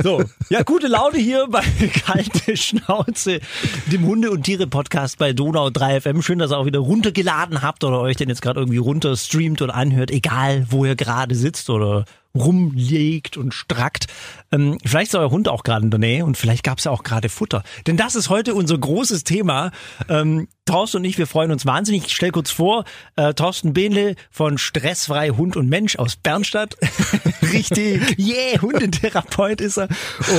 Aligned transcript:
So, 0.00 0.22
ja, 0.48 0.62
gute 0.62 0.86
Laune 0.86 1.18
hier 1.18 1.46
bei 1.48 1.62
Kalte 2.06 2.56
Schnauze, 2.56 3.40
dem 3.86 4.06
Hunde- 4.06 4.30
und 4.30 4.44
Tiere-Podcast 4.44 5.18
bei 5.18 5.32
Donau 5.32 5.70
3 5.70 6.00
FM. 6.00 6.22
Schön, 6.22 6.38
dass 6.38 6.52
ihr 6.52 6.58
auch 6.58 6.66
wieder 6.66 6.78
runtergeladen 6.78 7.62
habt 7.62 7.84
oder 7.84 8.00
euch 8.00 8.16
denn 8.16 8.28
jetzt 8.28 8.42
gerade 8.42 8.60
irgendwie 8.60 8.78
runter 8.78 9.16
streamt 9.16 9.60
und 9.60 9.70
anhört, 9.70 10.10
egal 10.10 10.66
wo 10.70 10.84
ihr 10.84 10.96
gerade 10.96 11.34
sitzt 11.34 11.68
oder 11.68 12.04
rumlegt 12.34 13.36
und 13.36 13.54
strackt. 13.54 14.06
Ähm, 14.50 14.78
vielleicht 14.84 15.12
ist 15.12 15.14
euer 15.14 15.30
Hund 15.30 15.48
auch 15.48 15.62
gerade 15.62 15.84
in 15.84 15.90
der 15.90 16.00
Nähe 16.00 16.24
und 16.24 16.36
vielleicht 16.36 16.64
gab 16.64 16.78
es 16.78 16.84
ja 16.84 16.90
auch 16.90 17.02
gerade 17.02 17.28
Futter. 17.28 17.62
Denn 17.86 17.96
das 17.96 18.14
ist 18.14 18.28
heute 18.28 18.54
unser 18.54 18.78
großes 18.78 19.24
Thema. 19.24 19.70
Ähm, 20.08 20.48
Thorsten 20.64 20.98
und 20.98 21.04
ich, 21.04 21.18
wir 21.18 21.26
freuen 21.26 21.50
uns 21.50 21.66
wahnsinnig. 21.66 22.06
Ich 22.06 22.14
stelle 22.14 22.32
kurz 22.32 22.50
vor, 22.50 22.84
äh, 23.16 23.34
Thorsten 23.34 23.72
Behnle 23.72 24.14
von 24.30 24.58
Stressfrei 24.58 25.30
Hund 25.30 25.56
und 25.56 25.68
Mensch 25.68 25.96
aus 25.96 26.16
Bernstadt. 26.16 26.76
Richtig, 27.52 28.18
yeah, 28.18 28.60
Hundetherapeut 28.62 29.60
ist 29.60 29.78
er. 29.78 29.88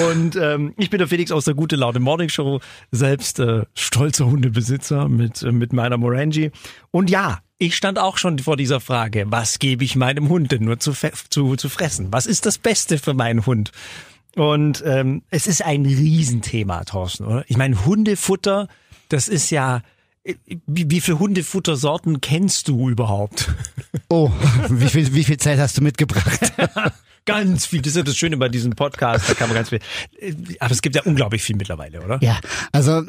Und 0.10 0.36
ähm, 0.38 0.74
ich 0.78 0.90
bin 0.90 1.00
der 1.00 1.08
Felix 1.08 1.32
aus 1.32 1.46
der 1.46 1.54
Gute 1.54 1.76
Laune 1.76 2.00
Morning 2.00 2.30
Show, 2.30 2.62
selbst 2.92 3.40
äh, 3.40 3.66
stolzer 3.74 4.26
Hundebesitzer 4.26 5.10
mit, 5.10 5.44
äh, 5.44 5.52
mit 5.52 5.74
meiner 5.74 5.98
Morangi. 5.98 6.52
Und 6.92 7.10
ja, 7.10 7.40
ich 7.58 7.76
stand 7.76 8.00
auch 8.00 8.18
schon 8.18 8.40
vor 8.40 8.58
dieser 8.58 8.80
Frage, 8.80 9.26
was 9.28 9.60
gebe 9.60 9.84
ich 9.84 9.96
meinem 9.96 10.30
Hund 10.30 10.52
denn 10.52 10.64
nur 10.64 10.80
zu, 10.80 10.94
zu, 11.30 11.56
zu 11.56 11.70
fressen? 11.70 12.12
Was 12.12 12.26
ist 12.26 12.46
das 12.46 12.58
Beste 12.58 12.98
für 12.98 13.14
meinen 13.14 13.46
Hund? 13.46 13.72
Und 14.36 14.84
ähm, 14.86 15.22
es 15.30 15.48
ist 15.48 15.64
ein 15.64 15.86
Riesenthema, 15.86 16.84
Thorsten, 16.86 17.26
oder? 17.26 17.46
Ich 17.48 17.58
meine, 17.58 17.86
Hundefutter, 17.86 18.68
das 19.10 19.28
ist 19.28 19.52
ja, 19.52 19.82
wie, 20.24 20.90
wie 20.90 21.02
viele 21.02 21.20
Hundefuttersorten 21.20 22.20
kennst 22.22 22.68
du 22.68 22.90
überhaupt? 22.90 23.54
Oh, 24.10 24.32
wie 24.70 24.90
viel, 24.90 25.14
wie 25.14 25.24
viel 25.24 25.38
Zeit 25.38 25.60
hast 25.60 25.78
du 25.78 25.82
mitgebracht? 25.82 26.54
Ganz 27.26 27.66
viel. 27.66 27.82
Das 27.82 27.92
ist 27.92 27.98
ja 27.98 28.04
das 28.04 28.18
Schöne 28.18 28.38
bei 28.38 28.50
diesem 28.50 28.72
Podcast. 28.72 29.30
Da 29.30 29.34
kann 29.34 29.48
man 29.48 29.56
ganz 29.56 29.70
viel. 29.70 29.80
Aber 30.60 30.72
es 30.72 30.82
gibt 30.82 30.96
ja 30.96 31.04
unglaublich 31.04 31.42
viel 31.42 31.56
mittlerweile, 31.56 32.02
oder? 32.02 32.20
Ja, 32.22 32.40
also 32.72 33.02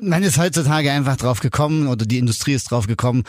man 0.00 0.22
ist 0.22 0.38
heutzutage 0.38 0.90
einfach 0.90 1.16
drauf 1.16 1.40
gekommen 1.40 1.86
oder 1.86 2.04
die 2.04 2.18
Industrie 2.18 2.52
ist 2.52 2.70
drauf 2.70 2.86
gekommen. 2.86 3.24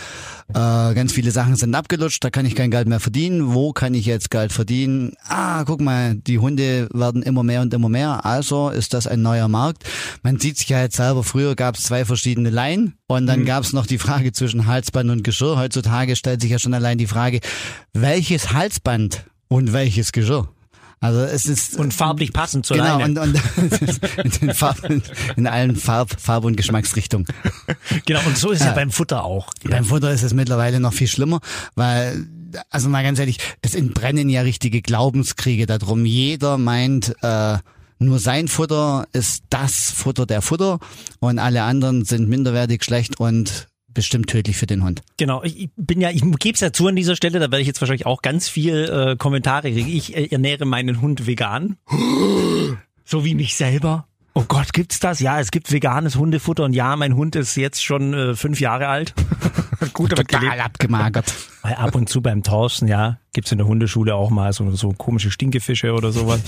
Äh, 0.50 0.54
ganz 0.54 1.14
viele 1.14 1.32
Sachen 1.32 1.56
sind 1.56 1.74
abgelutscht. 1.74 2.24
Da 2.24 2.30
kann 2.30 2.46
ich 2.46 2.56
kein 2.56 2.72
Geld 2.72 2.88
mehr 2.88 3.00
verdienen. 3.00 3.54
Wo 3.54 3.72
kann 3.72 3.94
ich 3.94 4.06
jetzt 4.06 4.30
Geld 4.30 4.52
verdienen? 4.52 5.14
Ah, 5.28 5.64
guck 5.64 5.80
mal, 5.80 6.16
die 6.16 6.40
Hunde 6.40 6.90
werden 6.94 7.24
immer 7.24 7.44
mehr 7.44 7.62
und 7.62 7.74
immer 7.74 7.90
mehr. 7.90 8.26
Also 8.26 8.70
ist 8.70 8.94
das 8.94 9.08
ein 9.08 9.22
neuer 9.22 9.48
Markt. 9.48 9.84
Man 10.22 10.40
sieht 10.40 10.58
sich 10.58 10.68
ja 10.68 10.82
jetzt 10.82 10.98
selber. 10.98 11.24
Früher 11.24 11.56
gab 11.56 11.76
es 11.76 11.84
zwei 11.84 12.04
verschiedene 12.04 12.50
Leinen 12.50 12.98
und 13.08 13.26
dann 13.28 13.42
mhm. 13.42 13.46
gab 13.46 13.64
es 13.64 13.72
noch 13.72 13.86
die 13.86 14.00
Frage 14.00 14.34
zwischen 14.34 14.66
Halsband 14.66 15.10
und 15.12 15.24
Geschirr. 15.24 15.58
Heutzutage 15.58 16.16
stellt 16.16 16.42
sich 16.42 16.52
ja 16.52 16.60
schon 16.60 16.74
allein 16.74 16.98
die 16.98 17.08
Frage, 17.08 17.40
welches 17.94 18.52
Halsband 18.52 19.26
und 19.48 19.74
welches 19.74 20.12
Geschirr. 20.12 20.50
Also 21.02 21.20
es 21.22 21.46
ist 21.46 21.76
und 21.76 21.94
farblich 21.94 22.34
passend 22.34 22.66
zur 22.66 22.78
genau, 22.78 22.98
Leine. 22.98 23.22
Und, 23.22 23.36
und 24.24 24.42
in, 24.42 24.54
Farben, 24.54 25.04
in 25.36 25.46
allen 25.46 25.76
Farb, 25.76 26.20
Farb 26.20 26.46
und 26.46 26.56
Geschmacksrichtungen. 26.56 27.28
Genau, 28.06 28.22
und 28.26 28.38
so 28.38 28.52
ist 28.52 28.62
es 28.62 28.66
ja 28.66 28.74
beim 28.74 28.92
Futter 28.92 29.24
auch. 29.24 29.50
Beim 29.64 29.86
Futter 29.86 30.12
ist 30.12 30.24
es 30.24 30.34
mittlerweile 30.34 30.80
noch 30.80 30.94
viel 30.94 31.08
schlimmer, 31.08 31.42
weil, 31.76 32.26
also 32.70 32.90
mal 32.90 33.04
ganz 33.04 33.20
ehrlich, 33.20 33.38
es 33.62 33.76
entbrennen 33.76 34.30
ja 34.30 34.42
richtige 34.42 34.82
Glaubenskriege 34.82 35.66
darum. 35.66 36.06
Jeder 36.06 36.58
meint, 36.58 37.16
äh, 37.22 37.58
nur 38.00 38.20
sein 38.20 38.48
Futter 38.48 39.08
ist 39.14 39.44
das 39.50 39.92
Futter 39.92 40.26
der 40.26 40.42
Futter 40.42 40.80
und 41.20 41.40
alle 41.40 41.64
anderen 41.64 42.04
sind 42.04 42.28
minderwertig 42.30 42.84
schlecht 42.84 43.20
und 43.20 43.68
bestimmt 43.96 44.30
tödlich 44.30 44.58
für 44.58 44.68
den 44.68 44.84
Hund. 44.84 45.02
Genau, 45.18 45.42
ich 45.42 45.70
bin 45.76 46.00
ja, 46.00 46.12
ich 46.12 46.22
gebe 46.22 46.54
es 46.54 46.60
ja 46.60 46.72
zu 46.72 46.86
an 46.86 46.96
dieser 46.96 47.16
Stelle, 47.16 47.40
da 47.40 47.46
werde 47.46 47.62
ich 47.62 47.68
jetzt 47.68 47.82
wahrscheinlich 47.82 48.06
auch 48.06 48.22
ganz 48.22 48.48
viel 48.48 48.86
äh, 48.86 49.16
Kommentare 49.16 49.72
kriegen. 49.72 49.90
Ich 49.90 50.16
äh, 50.16 50.28
ernähre 50.28 50.66
meinen 50.66 51.02
Hund 51.02 51.26
vegan. 51.26 51.78
so 53.06 53.26
wie 53.26 53.34
mich 53.34 53.56
selber. 53.56 54.08
Oh 54.38 54.44
Gott, 54.46 54.74
gibt's 54.74 55.00
das? 55.00 55.22
Ja, 55.22 55.40
es 55.40 55.50
gibt 55.50 55.72
veganes 55.72 56.18
Hundefutter 56.18 56.66
und 56.66 56.74
ja, 56.74 56.98
mein 56.98 57.16
Hund 57.16 57.38
ist 57.38 57.56
jetzt 57.56 57.82
schon 57.82 58.14
äh, 58.14 58.36
fünf 58.36 58.60
Jahre 58.60 58.90
alt. 58.90 59.14
Gut 59.94 60.10
Total 60.10 60.60
abgemagert. 60.60 61.34
Weil 61.62 61.76
ab 61.76 61.96
und 61.96 62.10
zu 62.10 62.22
beim 62.22 62.44
Thorsten, 62.44 62.90
ja, 62.90 63.18
gibt's 63.32 63.54
in 63.54 63.60
der 63.60 63.68
Hundeschule 63.68 64.14
auch 64.14 64.30
mal 64.30 64.52
so, 64.52 64.70
so 64.72 64.92
komische 64.92 65.32
Stinkefische 65.32 65.94
oder 65.94 66.12
sowas. 66.12 66.42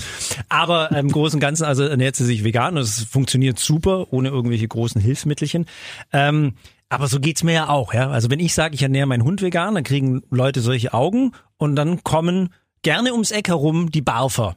Aber 0.50 0.92
im 0.92 1.10
Großen 1.10 1.38
und 1.38 1.40
Ganzen, 1.40 1.64
also 1.64 1.82
ernährt 1.82 2.14
sie 2.14 2.26
sich 2.26 2.44
vegan 2.44 2.76
und 2.76 2.82
es 2.82 3.04
funktioniert 3.04 3.58
super, 3.58 4.12
ohne 4.12 4.28
irgendwelche 4.28 4.68
großen 4.68 5.00
Hilfsmittelchen. 5.00 5.64
Ähm, 6.12 6.56
aber 6.90 7.08
so 7.08 7.20
geht's 7.20 7.42
mir 7.42 7.52
ja 7.54 7.68
auch, 7.70 7.94
ja. 7.94 8.10
Also 8.10 8.30
wenn 8.30 8.40
ich 8.40 8.52
sage, 8.52 8.74
ich 8.74 8.82
ernähre 8.82 9.06
meinen 9.06 9.24
Hund 9.24 9.40
vegan, 9.40 9.74
dann 9.74 9.84
kriegen 9.84 10.22
Leute 10.28 10.60
solche 10.60 10.92
Augen 10.92 11.32
und 11.56 11.74
dann 11.74 12.04
kommen 12.04 12.52
gerne 12.82 13.12
ums 13.12 13.30
Eck 13.30 13.48
herum 13.48 13.90
die 13.90 14.02
Barfer. 14.02 14.56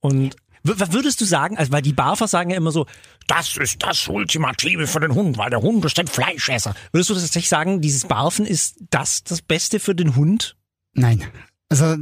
Und 0.00 0.36
was 0.66 0.92
würdest 0.92 1.20
du 1.20 1.24
sagen, 1.24 1.56
also 1.56 1.72
weil 1.72 1.82
die 1.82 1.92
Barfer 1.92 2.28
sagen 2.28 2.50
ja 2.50 2.56
immer 2.56 2.72
so, 2.72 2.86
das 3.26 3.56
ist 3.56 3.82
das 3.82 4.08
Ultimative 4.08 4.86
für 4.86 5.00
den 5.00 5.14
Hund, 5.14 5.38
weil 5.38 5.50
der 5.50 5.62
Hund 5.62 5.84
ist 5.84 5.98
ein 5.98 6.06
Fleischesser. 6.06 6.74
Würdest 6.92 7.10
du 7.10 7.14
tatsächlich 7.14 7.48
sagen, 7.48 7.80
dieses 7.80 8.06
Barfen 8.06 8.46
ist 8.46 8.76
das 8.90 9.24
das 9.24 9.42
Beste 9.42 9.80
für 9.80 9.94
den 9.94 10.16
Hund? 10.16 10.56
Nein, 10.94 11.22
also 11.68 11.96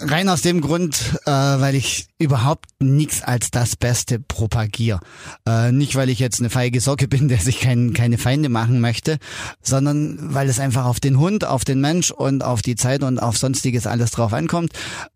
rein 0.00 0.30
aus 0.30 0.40
dem 0.40 0.62
Grund, 0.62 1.20
äh, 1.26 1.30
weil 1.30 1.74
ich 1.74 2.06
überhaupt 2.18 2.66
nichts 2.80 3.22
als 3.22 3.50
das 3.50 3.76
Beste 3.76 4.18
propagiere. 4.18 5.00
Äh, 5.46 5.70
nicht, 5.70 5.96
weil 5.96 6.08
ich 6.08 6.18
jetzt 6.18 6.40
eine 6.40 6.48
feige 6.48 6.80
Socke 6.80 7.08
bin, 7.08 7.28
der 7.28 7.38
sich 7.38 7.60
kein, 7.60 7.92
keine 7.92 8.16
Feinde 8.16 8.48
machen 8.48 8.80
möchte, 8.80 9.18
sondern 9.60 10.34
weil 10.34 10.48
es 10.48 10.58
einfach 10.58 10.86
auf 10.86 10.98
den 10.98 11.18
Hund, 11.18 11.44
auf 11.44 11.64
den 11.64 11.82
Mensch 11.82 12.10
und 12.10 12.42
auf 12.42 12.62
die 12.62 12.74
Zeit 12.74 13.02
und 13.02 13.18
auf 13.18 13.36
sonstiges 13.36 13.86
alles 13.86 14.12
drauf 14.12 14.32
ankommt. 14.32 14.72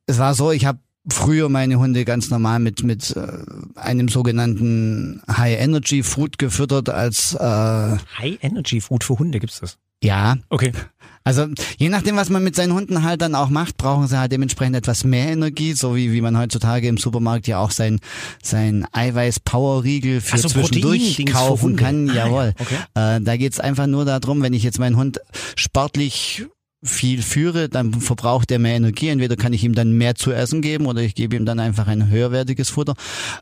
Es 0.06 0.18
war 0.18 0.34
so, 0.34 0.50
ich 0.50 0.66
habe 0.66 0.78
früher 1.08 1.48
meine 1.48 1.78
Hunde 1.78 2.04
ganz 2.04 2.30
normal 2.30 2.58
mit 2.58 2.82
mit 2.82 3.16
äh, 3.16 3.26
einem 3.76 4.08
sogenannten 4.08 5.22
High 5.28 5.60
Energy 5.60 6.02
Food 6.02 6.38
gefüttert 6.38 6.88
als 6.88 7.34
äh, 7.34 7.38
High 7.38 8.38
Energy 8.42 8.80
Food 8.80 9.04
für 9.04 9.18
Hunde 9.18 9.40
gibt's 9.40 9.60
das? 9.60 9.78
Ja. 10.02 10.36
Okay. 10.50 10.72
Also 11.24 11.48
je 11.78 11.88
nachdem, 11.88 12.14
was 12.14 12.30
man 12.30 12.44
mit 12.44 12.54
seinen 12.54 12.72
Hunden 12.72 13.02
halt 13.02 13.20
dann 13.20 13.34
auch 13.34 13.48
macht, 13.48 13.76
brauchen 13.78 14.06
sie 14.06 14.16
halt 14.16 14.30
dementsprechend 14.30 14.76
etwas 14.76 15.02
mehr 15.02 15.28
Energie, 15.28 15.72
so 15.72 15.96
wie, 15.96 16.12
wie 16.12 16.20
man 16.20 16.38
heutzutage 16.38 16.86
im 16.86 16.98
Supermarkt 16.98 17.48
ja 17.48 17.58
auch 17.58 17.72
sein, 17.72 17.98
sein 18.40 18.86
Eiweiß-Power-Riegel 18.92 20.20
für 20.20 20.38
so, 20.38 20.48
zwischendurch 20.48 21.24
kaufen 21.26 21.74
kann. 21.74 22.06
Jawohl. 22.14 22.54
Ah, 22.56 22.62
ja. 22.70 22.86
okay. 22.94 23.16
äh, 23.16 23.20
da 23.22 23.36
geht's 23.36 23.58
einfach 23.58 23.88
nur 23.88 24.04
darum, 24.04 24.40
wenn 24.40 24.52
ich 24.52 24.62
jetzt 24.62 24.78
meinen 24.78 24.96
Hund 24.96 25.18
sportlich 25.56 26.46
viel 26.82 27.22
führe, 27.22 27.68
dann 27.68 28.00
verbraucht 28.00 28.50
er 28.50 28.58
mehr 28.58 28.76
Energie. 28.76 29.08
Entweder 29.08 29.36
kann 29.36 29.52
ich 29.52 29.64
ihm 29.64 29.74
dann 29.74 29.92
mehr 29.92 30.14
zu 30.14 30.32
essen 30.32 30.62
geben 30.62 30.86
oder 30.86 31.02
ich 31.02 31.14
gebe 31.14 31.36
ihm 31.36 31.44
dann 31.44 31.58
einfach 31.58 31.86
ein 31.86 32.08
höherwertiges 32.08 32.70
Futter. 32.70 32.94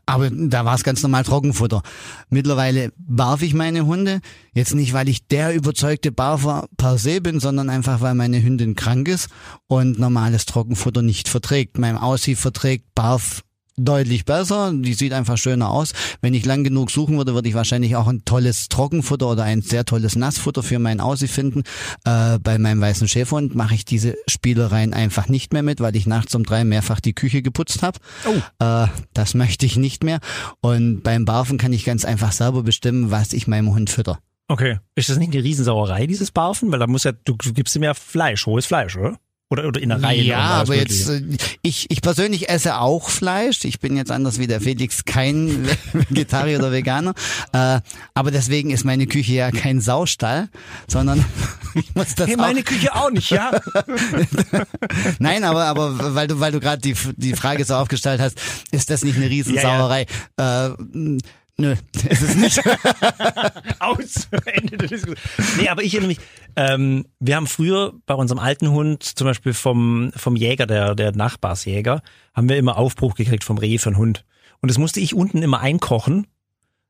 Aber 0.05 0.29
da 0.29 0.65
war 0.65 0.75
es 0.75 0.83
ganz 0.83 1.01
normal 1.03 1.23
Trockenfutter. 1.23 1.81
Mittlerweile 2.29 2.91
barf 2.97 3.41
ich 3.41 3.53
meine 3.53 3.85
Hunde. 3.85 4.21
Jetzt 4.53 4.73
nicht, 4.73 4.93
weil 4.93 5.09
ich 5.09 5.27
der 5.27 5.53
überzeugte 5.53 6.11
Barfer 6.11 6.67
per 6.77 6.97
se 6.97 7.21
bin, 7.21 7.39
sondern 7.39 7.69
einfach, 7.69 8.01
weil 8.01 8.15
meine 8.15 8.41
Hündin 8.41 8.75
krank 8.75 9.07
ist 9.07 9.29
und 9.67 9.99
normales 9.99 10.45
Trockenfutter 10.45 11.01
nicht 11.01 11.29
verträgt. 11.29 11.77
Mein 11.77 11.97
Aussie 11.97 12.35
verträgt 12.35 12.95
Barf 12.95 13.44
deutlich 13.77 14.25
besser. 14.25 14.71
Die 14.73 14.93
sieht 14.93 15.13
einfach 15.13 15.37
schöner 15.37 15.69
aus. 15.71 15.93
Wenn 16.21 16.33
ich 16.33 16.45
lang 16.45 16.63
genug 16.63 16.91
suchen 16.91 17.17
würde, 17.17 17.33
würde 17.33 17.49
ich 17.49 17.55
wahrscheinlich 17.55 17.95
auch 17.95 18.07
ein 18.07 18.23
tolles 18.25 18.69
Trockenfutter 18.69 19.29
oder 19.29 19.43
ein 19.43 19.61
sehr 19.61 19.85
tolles 19.85 20.15
Nassfutter 20.15 20.63
für 20.63 20.79
meinen 20.79 21.01
Aussie 21.01 21.27
finden. 21.27 21.63
Äh, 22.05 22.39
bei 22.39 22.57
meinem 22.57 22.81
weißen 22.81 23.07
Schäferhund 23.07 23.55
mache 23.55 23.75
ich 23.75 23.85
diese 23.85 24.15
Spielereien 24.27 24.93
einfach 24.93 25.27
nicht 25.27 25.53
mehr 25.53 25.63
mit, 25.63 25.79
weil 25.79 25.95
ich 25.95 26.05
nachts 26.05 26.35
um 26.35 26.43
drei 26.43 26.63
mehrfach 26.63 26.99
die 26.99 27.13
Küche 27.13 27.41
geputzt 27.41 27.83
habe. 27.83 27.99
Oh. 28.25 28.65
Äh, 28.65 28.87
das 29.13 29.33
möchte 29.33 29.65
ich 29.65 29.77
nicht 29.77 30.03
mehr. 30.03 30.19
Und 30.61 31.01
beim 31.01 31.25
Barfen 31.25 31.57
kann 31.57 31.73
ich 31.73 31.85
ganz 31.85 32.05
einfach 32.05 32.31
selber 32.31 32.63
bestimmen, 32.63 33.11
was 33.11 33.33
ich 33.33 33.47
meinem 33.47 33.73
Hund 33.73 33.89
fütter. 33.89 34.19
Okay. 34.47 34.77
Ist 34.93 35.09
das 35.09 35.17
nicht 35.17 35.33
eine 35.33 35.43
Riesensauerei, 35.43 36.05
dieses 36.05 36.31
Barfen? 36.31 36.71
Weil 36.71 36.79
da 36.79 36.87
muss 36.87 37.03
ja, 37.03 37.11
du, 37.11 37.35
du 37.35 37.53
gibst 37.53 37.75
ihm 37.75 37.83
ja 37.83 37.93
Fleisch, 37.93 38.45
hohes 38.45 38.67
Fleisch, 38.67 38.95
oder? 38.95 39.17
Oder, 39.51 39.67
oder 39.67 39.79
Innereien. 39.79 40.25
Ja, 40.25 40.39
aber 40.39 40.75
jetzt, 40.75 41.07
äh, 41.07 41.21
ich, 41.61 41.85
ich 41.89 42.01
persönlich 42.01 42.49
esse 42.49 42.79
auch 42.79 43.09
Fleisch. 43.09 43.63
Ich 43.63 43.79
bin 43.79 43.95
jetzt 43.95 44.09
anders 44.09 44.39
wie 44.39 44.47
der 44.47 44.59
Felix 44.59 45.05
kein 45.05 45.67
Vegetarier 45.93 46.57
oder 46.57 46.71
Veganer. 46.71 47.13
Äh, 47.53 47.79
aber 48.15 48.31
deswegen 48.31 48.71
ist 48.71 48.85
meine 48.85 49.05
Küche 49.05 49.33
ja 49.33 49.51
kein 49.51 49.81
Saustall, 49.81 50.49
sondern 50.87 51.23
ich 51.75 51.93
muss 51.93 52.15
das 52.15 52.27
hey, 52.27 52.37
meine 52.37 52.63
Küche 52.63 52.95
auch 52.95 53.11
nicht, 53.11 53.29
ja? 53.29 53.51
Nein, 55.19 55.43
aber, 55.43 55.65
aber 55.65 56.15
weil 56.15 56.25
du, 56.27 56.39
weil 56.39 56.51
du 56.51 56.59
gerade 56.59 56.81
die, 56.81 56.95
die 57.15 57.33
Frage 57.33 57.65
so 57.65 57.75
aufgestellt 57.75 58.21
hast, 58.21 58.41
ist 58.71 58.89
das 58.89 59.03
nicht 59.03 59.17
eine 59.17 59.29
Riesensauerei? 59.29 60.07
Ja, 60.39 60.69
ja. 60.69 60.73
Äh, 60.73 61.17
Nö, 61.57 61.75
ist 62.09 62.21
es 62.21 62.35
nicht. 62.35 62.59
Aus. 63.79 64.27
Ende 64.45 64.77
der 64.77 64.89
Diskussion. 64.89 65.17
Nee, 65.57 65.69
aber 65.69 65.83
ich 65.83 65.93
erinnere 65.93 66.09
mich, 66.09 66.19
ähm, 66.55 67.05
wir 67.19 67.35
haben 67.37 67.47
früher 67.47 67.93
bei 68.05 68.13
unserem 68.13 68.39
alten 68.39 68.71
Hund, 68.71 69.03
zum 69.03 69.25
Beispiel 69.25 69.53
vom, 69.53 70.11
vom 70.15 70.35
Jäger, 70.35 70.65
der, 70.65 70.95
der 70.95 71.13
Nachbarsjäger, 71.13 72.01
haben 72.33 72.49
wir 72.49 72.57
immer 72.57 72.77
Aufbruch 72.77 73.15
gekriegt 73.15 73.43
vom 73.43 73.57
Reh 73.57 73.77
für 73.77 73.91
den 73.91 73.97
Hund. 73.97 74.25
Und 74.61 74.69
das 74.69 74.77
musste 74.77 74.99
ich 74.99 75.13
unten 75.13 75.43
immer 75.43 75.59
einkochen 75.61 76.27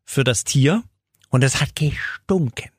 für 0.04 0.24
das 0.24 0.44
Tier. 0.44 0.84
Und 1.30 1.44
es 1.44 1.62
hat 1.62 1.76
gestunken. 1.76 2.72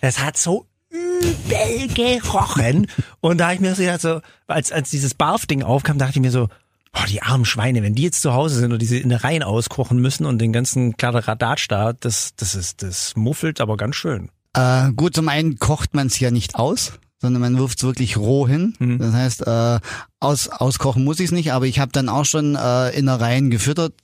Es 0.00 0.18
hat 0.18 0.36
so 0.36 0.66
übel 0.90 1.88
gerochen. 1.88 2.86
Und 3.20 3.38
da 3.38 3.46
habe 3.46 3.54
ich 3.54 3.60
mir 3.60 3.74
so, 3.74 3.82
also, 3.88 4.20
als, 4.46 4.72
als 4.72 4.90
dieses 4.90 5.14
Barf-Ding 5.14 5.62
aufkam, 5.62 5.98
dachte 5.98 6.12
ich 6.12 6.20
mir 6.20 6.30
so, 6.30 6.48
Oh, 6.94 7.04
die 7.08 7.22
armen 7.22 7.44
Schweine, 7.44 7.82
wenn 7.82 7.94
die 7.94 8.02
jetzt 8.02 8.20
zu 8.20 8.34
Hause 8.34 8.56
sind 8.56 8.72
und 8.72 8.82
diese 8.82 8.98
Innereien 8.98 9.42
auskochen 9.42 9.98
müssen 9.98 10.26
und 10.26 10.38
den 10.38 10.52
ganzen 10.52 10.96
Kladderadatsch 10.96 11.68
da, 11.68 11.94
das, 11.94 12.34
das 12.36 12.54
ist, 12.54 12.82
das 12.82 13.16
muffelt 13.16 13.60
aber 13.60 13.76
ganz 13.78 13.96
schön. 13.96 14.30
Äh, 14.54 14.92
gut, 14.92 15.14
zum 15.14 15.28
einen 15.28 15.58
kocht 15.58 15.94
man 15.94 16.08
es 16.08 16.20
ja 16.20 16.30
nicht 16.30 16.54
aus, 16.54 16.92
sondern 17.18 17.40
man 17.40 17.56
wirft 17.56 17.78
es 17.78 17.84
wirklich 17.84 18.18
roh 18.18 18.46
hin. 18.46 18.74
Mhm. 18.78 18.98
Das 18.98 19.14
heißt, 19.14 19.46
äh, 19.46 19.80
aus, 20.20 20.48
auskochen 20.48 21.04
muss 21.04 21.20
ich 21.20 21.26
es 21.26 21.32
nicht, 21.32 21.52
aber 21.52 21.66
ich 21.66 21.78
habe 21.78 21.92
dann 21.92 22.10
auch 22.10 22.26
schon 22.26 22.56
äh, 22.56 22.90
Innereien 22.90 23.50
gefüttert. 23.50 23.94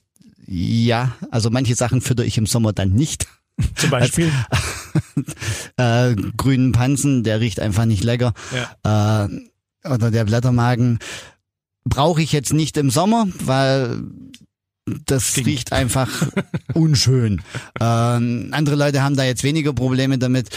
Ja, 0.46 1.12
also 1.30 1.50
manche 1.50 1.74
Sachen 1.74 2.00
fütter 2.00 2.24
ich 2.24 2.38
im 2.38 2.46
Sommer 2.46 2.72
dann 2.72 2.90
nicht. 2.90 3.26
Zum 3.74 3.90
Beispiel? 3.90 4.32
äh, 5.76 6.14
grünen 6.36 6.72
Pansen, 6.72 7.22
der 7.22 7.40
riecht 7.40 7.60
einfach 7.60 7.84
nicht 7.84 8.02
lecker. 8.02 8.32
Ja. 8.84 9.24
Äh, 9.26 9.28
oder 9.84 10.10
der 10.10 10.24
Blättermagen 10.24 10.98
brauche 11.88 12.22
ich 12.22 12.32
jetzt 12.32 12.52
nicht 12.52 12.76
im 12.76 12.90
Sommer, 12.90 13.28
weil 13.44 14.02
das 15.06 15.34
Klingt. 15.34 15.48
riecht 15.48 15.72
einfach 15.72 16.08
unschön. 16.74 17.42
Ähm, 17.80 18.48
andere 18.52 18.76
Leute 18.76 19.02
haben 19.02 19.16
da 19.16 19.24
jetzt 19.24 19.44
weniger 19.44 19.72
Probleme 19.72 20.18
damit. 20.18 20.48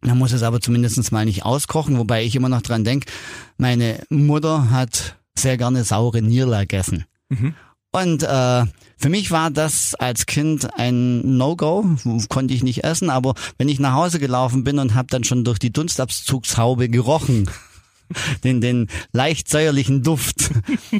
Man 0.00 0.18
muss 0.18 0.32
es 0.32 0.42
aber 0.42 0.60
zumindest 0.60 1.12
mal 1.12 1.24
nicht 1.24 1.44
auskochen, 1.44 1.98
wobei 1.98 2.24
ich 2.24 2.34
immer 2.34 2.48
noch 2.48 2.62
dran 2.62 2.84
denke, 2.84 3.10
meine 3.58 4.02
Mutter 4.08 4.70
hat 4.70 5.16
sehr 5.36 5.56
gerne 5.56 5.84
saure 5.84 6.22
Nierla 6.22 6.60
gegessen. 6.60 7.04
Mhm. 7.28 7.54
Und 7.92 8.22
äh, 8.22 8.64
für 8.96 9.08
mich 9.08 9.30
war 9.30 9.50
das 9.50 9.94
als 9.94 10.26
Kind 10.26 10.78
ein 10.78 11.36
No-Go, 11.36 11.96
konnte 12.28 12.54
ich 12.54 12.62
nicht 12.62 12.84
essen, 12.84 13.10
aber 13.10 13.34
wenn 13.58 13.68
ich 13.68 13.80
nach 13.80 13.94
Hause 13.94 14.20
gelaufen 14.20 14.62
bin 14.62 14.78
und 14.78 14.94
habe 14.94 15.08
dann 15.10 15.24
schon 15.24 15.44
durch 15.44 15.58
die 15.58 15.72
Dunstabzugshaube 15.72 16.88
gerochen, 16.88 17.50
den, 18.44 18.60
den 18.60 18.88
leicht 19.12 19.48
säuerlichen 19.48 20.02
Duft. 20.02 20.50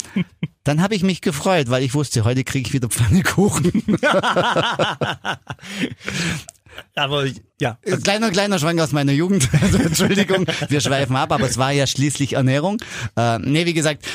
Dann 0.64 0.82
habe 0.82 0.94
ich 0.94 1.02
mich 1.02 1.20
gefreut, 1.20 1.70
weil 1.70 1.82
ich 1.82 1.94
wusste, 1.94 2.24
heute 2.24 2.44
kriege 2.44 2.68
ich 2.68 2.72
wieder 2.72 2.88
Pfannekuchen. 2.88 3.84
aber 6.94 7.26
ja. 7.60 7.78
Kleiner, 8.02 8.30
kleiner 8.30 8.58
Schwank 8.58 8.80
aus 8.80 8.92
meiner 8.92 9.12
Jugend. 9.12 9.48
Also, 9.60 9.78
Entschuldigung, 9.78 10.46
wir 10.68 10.80
schweifen 10.80 11.16
ab, 11.16 11.32
aber 11.32 11.46
es 11.46 11.56
war 11.58 11.72
ja 11.72 11.86
schließlich 11.86 12.34
Ernährung. 12.34 12.82
Äh, 13.16 13.38
nee, 13.38 13.66
wie 13.66 13.74
gesagt, 13.74 14.06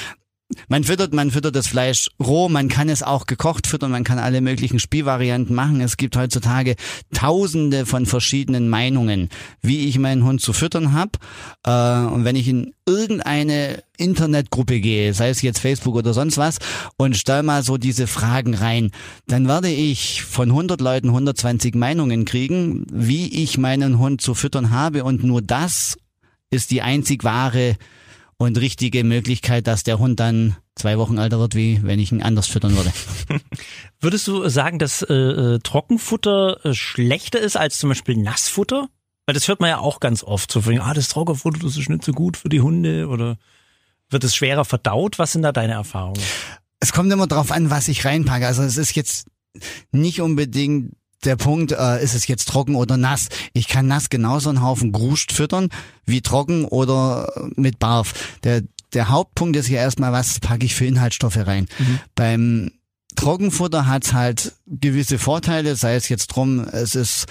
man 0.68 0.84
füttert, 0.84 1.14
man 1.14 1.32
füttert 1.32 1.56
das 1.56 1.68
Fleisch 1.68 2.10
roh, 2.22 2.50
man 2.50 2.68
kann 2.68 2.88
es 2.88 3.02
auch 3.02 3.26
gekocht 3.26 3.66
füttern, 3.66 3.90
man 3.92 4.04
kann 4.04 4.20
alle 4.20 4.42
möglichen 4.42 4.80
Spielvarianten 4.80 5.56
machen. 5.56 5.82
Es 5.82 5.98
gibt 5.98 6.16
heutzutage 6.16 6.76
tausende 7.14 7.86
von 7.86 8.06
verschiedenen 8.06 8.70
Meinungen, 8.70 9.30
wie 9.62 9.88
ich 9.88 9.98
meinen 9.98 10.24
Hund 10.24 10.42
zu 10.42 10.54
füttern 10.54 10.94
habe. 10.94 11.12
Äh, 11.66 12.14
und 12.14 12.26
wenn 12.26 12.36
ich 12.36 12.48
in 12.48 12.74
irgendeine 12.86 13.84
Internetgruppe 13.98 14.80
gehe, 14.82 15.14
sei 15.16 15.30
es 15.30 15.42
jetzt 15.42 15.60
Facebook 15.60 15.96
oder 15.96 16.14
sonst 16.14 16.38
was, 16.38 16.60
und 16.98 17.18
stell 17.18 17.42
mal 17.42 17.64
so 17.64 17.78
diese 17.78 18.06
Fragen 18.06 18.54
rein, 18.54 18.92
dann 19.28 19.48
werde 19.48 19.70
ich 19.70 20.24
von 20.24 20.50
100 20.50 20.80
Leuten 20.80 21.08
120 21.08 21.74
Meinungen 21.74 22.26
kriegen, 22.26 22.86
wie 22.92 23.44
ich 23.44 23.58
meinen 23.58 23.98
Hund 23.98 24.22
zu 24.22 24.36
füttern 24.36 24.70
habe. 24.70 25.04
Und 25.04 25.24
nur 25.24 25.42
das 25.42 25.98
ist 26.52 26.70
die 26.70 26.84
einzig 26.84 27.24
wahre 27.24 27.78
und 28.38 28.58
richtige 28.58 29.04
Möglichkeit, 29.04 29.68
dass 29.68 29.84
der 29.84 30.00
Hund 30.00 30.20
dann 30.20 30.58
zwei 30.76 30.98
Wochen 30.98 31.18
älter 31.18 31.40
wird, 31.40 31.56
wie 31.56 31.82
wenn 31.84 32.00
ich 32.00 32.12
ihn 32.12 32.22
anders 32.22 32.48
füttern 32.48 32.76
würde. 32.76 32.92
Würdest 34.02 34.28
du 34.28 34.48
sagen, 34.50 34.78
dass 34.78 35.02
äh, 35.04 35.14
äh, 35.14 35.60
Trockenfutter 35.60 36.66
äh, 36.66 36.74
schlechter 36.74 37.40
ist 37.40 37.56
als 37.56 37.80
zum 37.80 37.90
Beispiel 37.90 38.18
Nassfutter? 38.18 38.90
Weil 39.26 39.34
das 39.34 39.48
hört 39.48 39.62
man 39.62 39.70
ja 39.70 39.80
auch 39.80 40.00
ganz 40.00 40.24
oft. 40.24 40.52
So 40.52 40.62
von, 40.62 40.80
ah, 40.80 40.94
das 40.94 41.10
Trockenfutter, 41.10 41.60
das 41.60 41.78
ist 41.78 41.90
nicht 41.90 42.04
so 42.04 42.12
gut 42.12 42.38
für 42.38 42.50
die 42.50 42.62
Hunde 42.62 43.08
oder 43.08 43.38
wird 44.10 44.24
es 44.24 44.36
schwerer 44.36 44.66
verdaut? 44.66 45.18
Was 45.18 45.32
sind 45.32 45.42
da 45.42 45.52
deine 45.52 45.74
Erfahrungen? 45.74 46.22
Es 46.80 46.92
kommt 46.92 47.12
immer 47.12 47.28
drauf 47.28 47.52
an, 47.52 47.70
was 47.70 47.88
ich 47.88 48.06
reinpacke. 48.06 48.46
Also 48.46 48.64
es 48.64 48.78
ist 48.78 48.96
jetzt 48.96 49.28
nicht 49.92 50.22
unbedingt 50.22 50.94
der 51.24 51.36
Punkt, 51.36 51.72
äh, 51.72 52.04
ist 52.04 52.14
es 52.14 52.28
jetzt 52.28 52.48
trocken 52.50 52.76
oder 52.76 52.98
nass? 52.98 53.30
Ich 53.54 53.68
kann 53.68 53.88
nass 53.88 54.10
genauso 54.10 54.50
einen 54.50 54.62
Haufen 54.62 54.92
Gruscht 54.92 55.32
füttern 55.32 55.70
wie 56.06 56.22
trocken 56.22 56.66
oder 56.66 57.50
mit 57.56 57.80
Barf. 57.80 58.38
Der, 58.44 58.62
der 58.94 59.10
Hauptpunkt 59.10 59.56
ist 59.56 59.70
ja 59.70 59.80
erstmal, 59.80 60.12
was 60.12 60.40
packe 60.40 60.66
ich 60.66 60.76
für 60.76 60.86
Inhaltsstoffe 60.86 61.38
rein? 61.38 61.68
Mhm. 61.80 62.00
Beim 62.16 62.72
Trockenfutter 63.16 63.88
hat's 63.88 64.14
halt 64.14 64.54
gewisse 64.68 65.18
Vorteile, 65.18 65.76
sei 65.76 65.96
es 65.96 66.10
jetzt 66.10 66.28
drum, 66.28 66.60
es 66.60 66.96
ist 66.96 67.26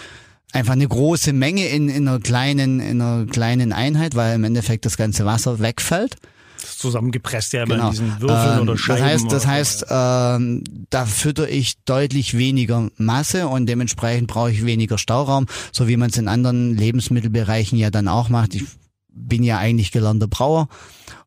einfach 0.52 0.72
eine 0.72 0.88
große 0.88 1.32
Menge 1.32 1.66
in, 1.68 1.88
in 1.88 2.08
einer 2.08 2.20
kleinen, 2.20 2.80
in 2.80 3.00
einer 3.00 3.26
kleinen 3.26 3.72
Einheit, 3.72 4.14
weil 4.14 4.34
im 4.36 4.44
Endeffekt 4.44 4.86
das 4.86 4.96
ganze 4.96 5.24
Wasser 5.24 5.60
wegfällt 5.60 6.16
zusammengepresst 6.64 7.52
ja 7.52 7.62
immer 7.62 7.74
genau. 7.76 7.86
in 7.86 7.90
diesen 7.92 8.20
Würfeln 8.20 8.56
ähm, 8.56 8.62
oder 8.62 8.78
Scheiben. 8.78 9.00
Das 9.00 9.10
heißt, 9.10 9.32
das 9.32 9.46
heißt, 9.46 9.86
ähm, 9.90 10.64
da 10.90 11.06
fütter 11.06 11.48
ich 11.48 11.74
deutlich 11.84 12.36
weniger 12.36 12.88
Masse 12.96 13.48
und 13.48 13.66
dementsprechend 13.66 14.28
brauche 14.28 14.50
ich 14.50 14.64
weniger 14.64 14.98
Stauraum, 14.98 15.46
so 15.72 15.88
wie 15.88 15.96
man 15.96 16.10
es 16.10 16.18
in 16.18 16.28
anderen 16.28 16.76
Lebensmittelbereichen 16.76 17.78
ja 17.78 17.90
dann 17.90 18.08
auch 18.08 18.28
macht. 18.28 18.54
Ich 18.54 18.64
bin 19.08 19.42
ja 19.42 19.58
eigentlich 19.58 19.92
gelernter 19.92 20.28
Brauer 20.28 20.68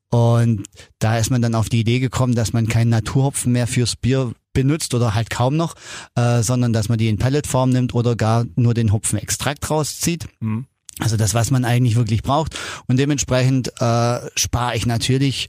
und 0.09 0.63
da 0.99 1.17
ist 1.17 1.31
man 1.31 1.41
dann 1.41 1.55
auf 1.55 1.69
die 1.69 1.79
Idee 1.81 1.99
gekommen, 1.99 2.35
dass 2.35 2.53
man 2.53 2.67
keinen 2.67 2.89
Naturhopfen 2.89 3.51
mehr 3.51 3.67
fürs 3.67 3.95
Bier 3.95 4.31
benutzt 4.53 4.93
oder 4.93 5.13
halt 5.13 5.29
kaum 5.29 5.55
noch, 5.55 5.75
äh, 6.15 6.41
sondern 6.41 6.73
dass 6.73 6.89
man 6.89 6.97
die 6.97 7.09
in 7.09 7.17
Pelletform 7.17 7.69
nimmt 7.69 7.93
oder 7.93 8.15
gar 8.15 8.45
nur 8.55 8.73
den 8.73 8.91
Hopfenextrakt 8.91 9.69
rauszieht. 9.69 10.27
Mhm. 10.39 10.65
Also 10.99 11.17
das, 11.17 11.33
was 11.33 11.51
man 11.51 11.65
eigentlich 11.65 11.95
wirklich 11.95 12.23
braucht. 12.23 12.57
Und 12.87 12.97
dementsprechend 12.97 13.69
äh, 13.79 14.19
spare 14.35 14.75
ich 14.75 14.85
natürlich 14.85 15.47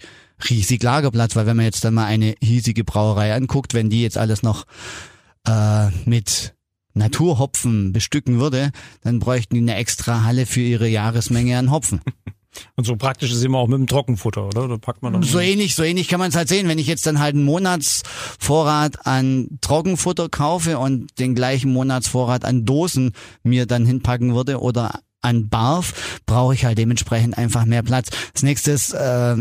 riesig 0.49 0.83
Lagerplatz, 0.83 1.37
weil 1.37 1.47
wenn 1.47 1.57
man 1.57 1.65
jetzt 1.65 1.85
dann 1.85 1.95
mal 1.95 2.05
eine 2.05 2.35
hiesige 2.41 2.85
Brauerei 2.85 3.35
anguckt, 3.35 3.75
wenn 3.75 3.91
die 3.91 4.03
jetzt 4.03 4.19
alles 4.19 4.43
noch 4.43 4.65
äh, 5.47 5.89
mit 6.05 6.55
Naturhopfen 6.95 7.93
bestücken 7.93 8.39
würde, 8.41 8.71
dann 9.03 9.19
bräuchten 9.19 9.55
die 9.55 9.61
eine 9.61 9.77
extra 9.77 10.25
Halle 10.25 10.47
für 10.47 10.61
ihre 10.61 10.89
Jahresmenge 10.89 11.57
an 11.59 11.71
Hopfen. 11.71 12.01
Und 12.77 12.85
so 12.85 12.97
praktisch 12.97 13.31
ist 13.31 13.45
immer 13.45 13.59
auch 13.59 13.69
mit 13.69 13.79
dem 13.79 13.87
Trockenfutter, 13.87 14.47
oder? 14.47 14.67
Da 14.67 14.79
packt 14.79 15.03
man 15.03 15.23
so 15.23 15.39
ähnlich, 15.39 15.75
so 15.75 15.83
ähnlich 15.83 16.09
kann 16.09 16.19
man 16.19 16.31
es 16.31 16.35
halt 16.35 16.49
sehen. 16.49 16.67
Wenn 16.67 16.79
ich 16.79 16.87
jetzt 16.87 17.07
dann 17.07 17.21
halt 17.21 17.35
einen 17.35 17.45
Monatsvorrat 17.45 19.07
an 19.07 19.59
Trockenfutter 19.61 20.29
kaufe 20.29 20.79
und 20.79 21.19
den 21.19 21.35
gleichen 21.35 21.73
Monatsvorrat 21.73 22.45
an 22.45 22.65
Dosen 22.65 23.13
mir 23.43 23.67
dann 23.67 23.85
hinpacken 23.87 24.35
würde 24.35 24.61
oder 24.61 25.01
an 25.21 25.49
Barf 25.49 26.21
brauche 26.27 26.55
ich 26.55 26.65
halt 26.65 26.79
dementsprechend 26.79 27.37
einfach 27.37 27.65
mehr 27.65 27.83
Platz. 27.83 28.09
Das 28.33 28.43
nächste 28.43 28.73
ist, 28.73 28.93
äh, 28.93 29.37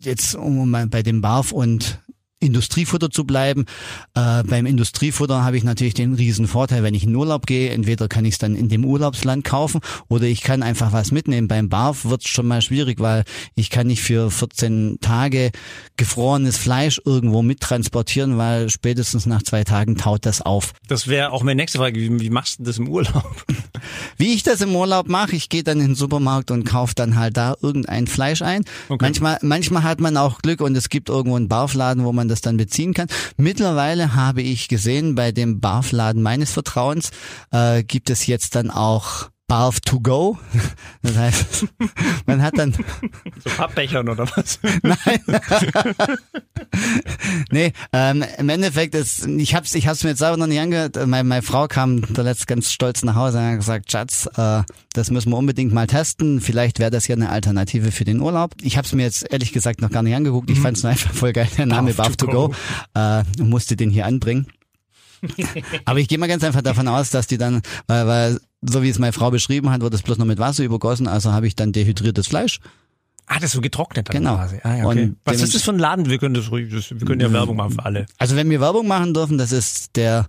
jetzt 0.00 0.34
um 0.34 0.72
bei 0.90 1.02
dem 1.02 1.20
Barf 1.20 1.52
und 1.52 2.00
Industriefutter 2.42 3.10
zu 3.10 3.24
bleiben. 3.24 3.66
Äh, 4.14 4.42
beim 4.44 4.66
Industriefutter 4.66 5.44
habe 5.44 5.56
ich 5.56 5.64
natürlich 5.64 5.94
den 5.94 6.14
riesen 6.14 6.46
Vorteil, 6.46 6.82
wenn 6.82 6.94
ich 6.94 7.04
in 7.04 7.14
Urlaub 7.14 7.46
gehe, 7.46 7.70
entweder 7.70 8.08
kann 8.08 8.24
ich 8.24 8.34
es 8.34 8.38
dann 8.38 8.56
in 8.56 8.68
dem 8.68 8.84
Urlaubsland 8.84 9.44
kaufen 9.44 9.80
oder 10.08 10.24
ich 10.24 10.42
kann 10.42 10.62
einfach 10.62 10.92
was 10.92 11.12
mitnehmen. 11.12 11.48
Beim 11.48 11.68
Barf 11.68 12.04
wird 12.04 12.22
es 12.22 12.28
schon 12.28 12.46
mal 12.46 12.62
schwierig, 12.62 13.00
weil 13.00 13.24
ich 13.54 13.70
kann 13.70 13.86
nicht 13.86 14.02
für 14.02 14.30
14 14.30 14.98
Tage 15.00 15.50
gefrorenes 15.96 16.56
Fleisch 16.56 17.00
irgendwo 17.04 17.42
mittransportieren, 17.42 18.38
weil 18.38 18.70
spätestens 18.70 19.26
nach 19.26 19.42
zwei 19.42 19.64
Tagen 19.64 19.96
taut 19.96 20.26
das 20.26 20.42
auf. 20.42 20.72
Das 20.88 21.06
wäre 21.08 21.32
auch 21.32 21.42
meine 21.42 21.62
nächste 21.62 21.78
Frage. 21.78 22.00
Wie, 22.00 22.20
wie 22.20 22.30
machst 22.30 22.58
du 22.58 22.64
das 22.64 22.78
im 22.78 22.88
Urlaub? 22.88 23.44
Wie 24.16 24.34
ich 24.34 24.42
das 24.42 24.60
im 24.60 24.74
Urlaub 24.76 25.08
mache, 25.08 25.34
ich 25.34 25.48
gehe 25.48 25.62
dann 25.62 25.80
in 25.80 25.88
den 25.88 25.94
Supermarkt 25.94 26.50
und 26.50 26.64
kaufe 26.64 26.94
dann 26.94 27.16
halt 27.16 27.36
da 27.36 27.56
irgendein 27.62 28.06
Fleisch 28.06 28.42
ein. 28.42 28.64
Okay. 28.88 29.04
Manchmal, 29.04 29.38
manchmal 29.42 29.82
hat 29.82 30.00
man 30.00 30.16
auch 30.16 30.40
Glück 30.40 30.60
und 30.60 30.76
es 30.76 30.88
gibt 30.88 31.08
irgendwo 31.08 31.36
einen 31.36 31.48
Barfladen, 31.48 32.04
wo 32.04 32.12
man 32.12 32.28
das 32.32 32.40
dann 32.40 32.56
beziehen 32.56 32.94
kann. 32.94 33.08
Mittlerweile 33.36 34.14
habe 34.14 34.42
ich 34.42 34.68
gesehen, 34.68 35.14
bei 35.14 35.30
dem 35.30 35.60
Barfladen 35.60 36.22
meines 36.22 36.50
Vertrauens 36.50 37.10
äh, 37.52 37.84
gibt 37.84 38.10
es 38.10 38.26
jetzt 38.26 38.56
dann 38.56 38.70
auch 38.70 39.31
Barf 39.52 39.80
to 39.80 40.00
go. 40.00 40.38
Das 41.02 41.14
heißt, 41.14 41.66
man 42.24 42.40
hat 42.40 42.56
dann 42.56 42.72
so 42.72 43.50
Pappbechern 43.54 44.08
oder 44.08 44.26
was? 44.34 44.58
Nein. 44.82 45.20
nee, 47.50 47.74
ähm, 47.92 48.24
im 48.38 48.48
Endeffekt 48.48 48.94
ist 48.94 49.26
ich 49.26 49.54
hab's 49.54 49.74
ich 49.74 49.88
hab's 49.88 50.04
mir 50.04 50.10
jetzt 50.10 50.20
selber 50.20 50.38
noch 50.38 50.46
nicht 50.46 50.58
angehört. 50.58 50.96
Meine, 51.06 51.24
meine 51.24 51.42
Frau 51.42 51.68
kam 51.68 52.00
da 52.14 52.22
letzt 52.22 52.46
ganz 52.46 52.72
stolz 52.72 53.02
nach 53.02 53.14
Hause 53.14 53.40
und 53.40 53.44
hat 53.44 53.56
gesagt, 53.58 53.92
Schatz, 53.92 54.26
äh, 54.38 54.62
das 54.94 55.10
müssen 55.10 55.28
wir 55.28 55.36
unbedingt 55.36 55.74
mal 55.74 55.86
testen. 55.86 56.40
Vielleicht 56.40 56.78
wäre 56.78 56.90
das 56.90 57.06
ja 57.06 57.14
eine 57.14 57.28
Alternative 57.28 57.92
für 57.92 58.04
den 58.04 58.20
Urlaub. 58.20 58.54
Ich 58.62 58.78
habe 58.78 58.86
es 58.86 58.94
mir 58.94 59.02
jetzt 59.02 59.30
ehrlich 59.30 59.52
gesagt 59.52 59.82
noch 59.82 59.90
gar 59.90 60.02
nicht 60.02 60.14
angeguckt. 60.14 60.48
Ich 60.48 60.60
mhm. 60.60 60.62
fand 60.62 60.76
es 60.78 60.82
nur 60.82 60.92
einfach 60.92 61.12
voll 61.12 61.34
geil, 61.34 61.48
der 61.58 61.66
Name 61.66 61.92
Barf, 61.92 62.08
Barf 62.08 62.16
to, 62.16 62.26
go. 62.26 62.48
go. 62.48 62.54
Äh, 62.94 63.22
musste 63.42 63.76
den 63.76 63.90
hier 63.90 64.06
anbringen. 64.06 64.46
Aber 65.84 65.98
ich 65.98 66.08
gehe 66.08 66.16
mal 66.16 66.26
ganz 66.26 66.42
einfach 66.42 66.62
davon 66.62 66.88
aus, 66.88 67.10
dass 67.10 67.26
die 67.26 67.36
dann, 67.36 67.60
weil, 67.86 68.06
weil 68.06 68.40
so 68.62 68.82
wie 68.82 68.88
es 68.88 68.98
meine 68.98 69.12
Frau 69.12 69.30
beschrieben 69.30 69.70
hat, 69.70 69.80
wird 69.82 69.94
es 69.94 70.02
bloß 70.02 70.18
noch 70.18 70.26
mit 70.26 70.38
Wasser 70.38 70.64
übergossen, 70.64 71.08
also 71.08 71.32
habe 71.32 71.46
ich 71.46 71.56
dann 71.56 71.72
dehydriertes 71.72 72.28
Fleisch. 72.28 72.60
Ah, 73.26 73.36
das 73.36 73.44
ist 73.44 73.52
so 73.52 73.60
getrocknet 73.60 74.08
dann 74.08 74.16
genau. 74.16 74.34
quasi. 74.36 74.58
Ah, 74.62 74.76
ja, 74.76 74.84
okay. 74.84 75.12
Was 75.24 75.40
ist 75.40 75.54
das 75.54 75.62
für 75.62 75.70
ein 75.70 75.78
Laden? 75.78 76.08
Wir 76.08 76.18
können 76.18 76.34
das 76.34 76.50
wir 76.50 76.68
können 77.06 77.20
ja 77.20 77.32
Werbung 77.32 77.56
machen 77.56 77.72
für 77.72 77.84
alle. 77.84 78.06
Also 78.18 78.36
wenn 78.36 78.50
wir 78.50 78.60
Werbung 78.60 78.86
machen 78.88 79.14
dürfen, 79.14 79.38
das 79.38 79.52
ist 79.52 79.96
der 79.96 80.26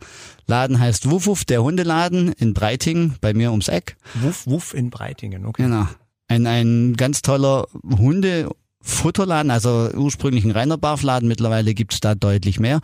Laden 0.47 0.79
heißt 0.79 1.09
Wuff 1.09 1.25
Wuff, 1.25 1.43
der 1.43 1.63
Hundeladen 1.63 2.31
in 2.33 2.53
Breiting, 2.53 3.15
bei 3.19 3.33
mir 3.33 3.51
ums 3.51 3.67
Eck. 3.67 3.97
Wuff 4.21 4.45
Wuff 4.45 4.73
in 4.73 4.89
Breitingen, 4.89 5.45
okay. 5.45 5.63
Genau. 5.63 5.87
Ein, 6.27 6.47
ein 6.47 6.95
ganz 6.95 7.21
toller 7.21 7.67
Hunde 7.83 8.49
Futterladen, 8.79 9.49
also 9.49 9.89
ursprünglich 9.95 10.43
ein 10.43 10.51
reiner 10.51 10.77
Barfladen, 10.77 11.27
mittlerweile 11.27 11.73
gibt's 11.73 12.01
da 12.01 12.15
deutlich 12.15 12.59
mehr. 12.59 12.81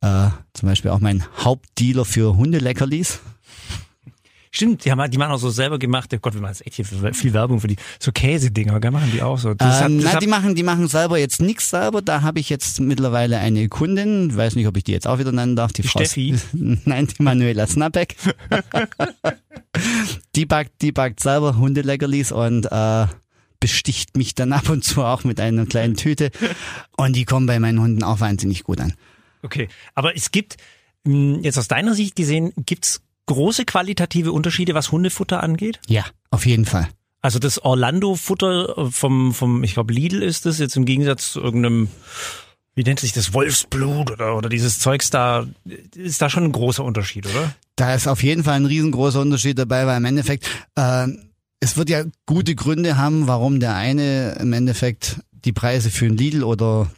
Äh, 0.00 0.28
zum 0.54 0.68
Beispiel 0.68 0.92
auch 0.92 1.00
mein 1.00 1.24
Hauptdealer 1.38 2.04
für 2.04 2.36
Hundeleckerlis. 2.36 3.20
Stimmt, 4.52 4.84
die, 4.84 4.90
haben, 4.90 5.10
die 5.10 5.16
machen 5.16 5.30
auch 5.30 5.38
so 5.38 5.50
selber 5.50 5.78
gemacht. 5.78 6.10
Oh 6.12 6.18
Gott, 6.20 6.34
wir 6.34 6.40
machen 6.40 6.52
jetzt 6.52 6.66
echt 6.66 6.74
hier 6.74 6.84
viel 6.84 7.32
Werbung 7.32 7.60
für 7.60 7.68
die 7.68 7.76
so 8.00 8.10
Käsedinger? 8.10 8.80
Machen 8.90 9.12
die 9.12 9.22
auch 9.22 9.38
so? 9.38 9.54
Das 9.54 9.80
ähm, 9.80 10.04
hat, 10.04 10.14
na, 10.14 10.18
die 10.18 10.26
machen, 10.26 10.56
die 10.56 10.64
machen 10.64 10.88
selber 10.88 11.18
jetzt 11.18 11.40
nichts 11.40 11.70
selber. 11.70 12.02
Da 12.02 12.22
habe 12.22 12.40
ich 12.40 12.48
jetzt 12.50 12.80
mittlerweile 12.80 13.38
eine 13.38 13.68
Kundin, 13.68 14.36
weiß 14.36 14.56
nicht, 14.56 14.66
ob 14.66 14.76
ich 14.76 14.82
die 14.82 14.92
jetzt 14.92 15.06
auch 15.06 15.20
wieder 15.20 15.30
nennen 15.30 15.54
darf. 15.54 15.72
Die, 15.72 15.84
Frau 15.84 16.00
Steffi. 16.00 16.34
Nein, 16.52 17.06
die 17.06 17.22
Manuela 17.22 17.68
Snappek. 17.68 18.16
die 20.34 20.46
backt, 20.46 20.82
die 20.82 20.90
backt 20.90 21.20
selber 21.20 21.56
Hundeleckerlis 21.56 22.32
und 22.32 22.66
äh, 22.72 23.06
besticht 23.60 24.16
mich 24.16 24.34
dann 24.34 24.52
ab 24.52 24.68
und 24.68 24.82
zu 24.82 25.04
auch 25.04 25.22
mit 25.22 25.38
einer 25.38 25.66
kleinen 25.66 25.94
Tüte. 25.94 26.32
Und 26.96 27.14
die 27.14 27.24
kommen 27.24 27.46
bei 27.46 27.60
meinen 27.60 27.80
Hunden 27.80 28.02
auch 28.02 28.18
wahnsinnig 28.18 28.64
gut 28.64 28.80
an. 28.80 28.94
Okay, 29.42 29.68
aber 29.94 30.16
es 30.16 30.32
gibt 30.32 30.56
hm, 31.06 31.40
jetzt 31.42 31.56
aus 31.56 31.68
deiner 31.68 31.94
Sicht 31.94 32.16
gesehen, 32.16 32.52
gibt's 32.56 33.00
große 33.30 33.64
qualitative 33.64 34.32
Unterschiede, 34.32 34.74
was 34.74 34.90
Hundefutter 34.90 35.42
angeht? 35.42 35.78
Ja, 35.88 36.04
auf 36.30 36.46
jeden 36.46 36.64
Fall. 36.64 36.88
Also 37.22 37.38
das 37.38 37.62
Orlando-Futter 37.62 38.90
vom, 38.90 39.32
vom, 39.32 39.62
ich 39.62 39.74
glaube 39.74 39.92
Lidl 39.92 40.22
ist 40.22 40.46
es 40.46 40.58
jetzt 40.58 40.76
im 40.76 40.84
Gegensatz 40.84 41.32
zu 41.32 41.40
irgendeinem, 41.40 41.88
wie 42.74 42.82
nennt 42.82 42.98
sich 42.98 43.12
das, 43.12 43.32
Wolfsblut 43.32 44.10
oder, 44.10 44.36
oder 44.36 44.48
dieses 44.48 44.78
Zeugs 44.78 45.10
da, 45.10 45.46
ist 45.94 46.20
da 46.20 46.28
schon 46.28 46.44
ein 46.44 46.52
großer 46.52 46.82
Unterschied, 46.82 47.26
oder? 47.26 47.54
Da 47.76 47.94
ist 47.94 48.08
auf 48.08 48.22
jeden 48.22 48.42
Fall 48.42 48.54
ein 48.54 48.66
riesengroßer 48.66 49.20
Unterschied 49.20 49.58
dabei, 49.58 49.86
weil 49.86 49.98
im 49.98 50.04
Endeffekt, 50.06 50.48
äh, 50.76 51.06
es 51.60 51.76
wird 51.76 51.90
ja 51.90 52.04
gute 52.26 52.54
Gründe 52.54 52.96
haben, 52.96 53.26
warum 53.26 53.60
der 53.60 53.76
eine 53.76 54.32
im 54.40 54.52
Endeffekt 54.52 55.20
die 55.44 55.52
Preise 55.52 55.90
für 55.90 56.06
ein 56.06 56.16
Lidl 56.16 56.42
oder 56.42 56.90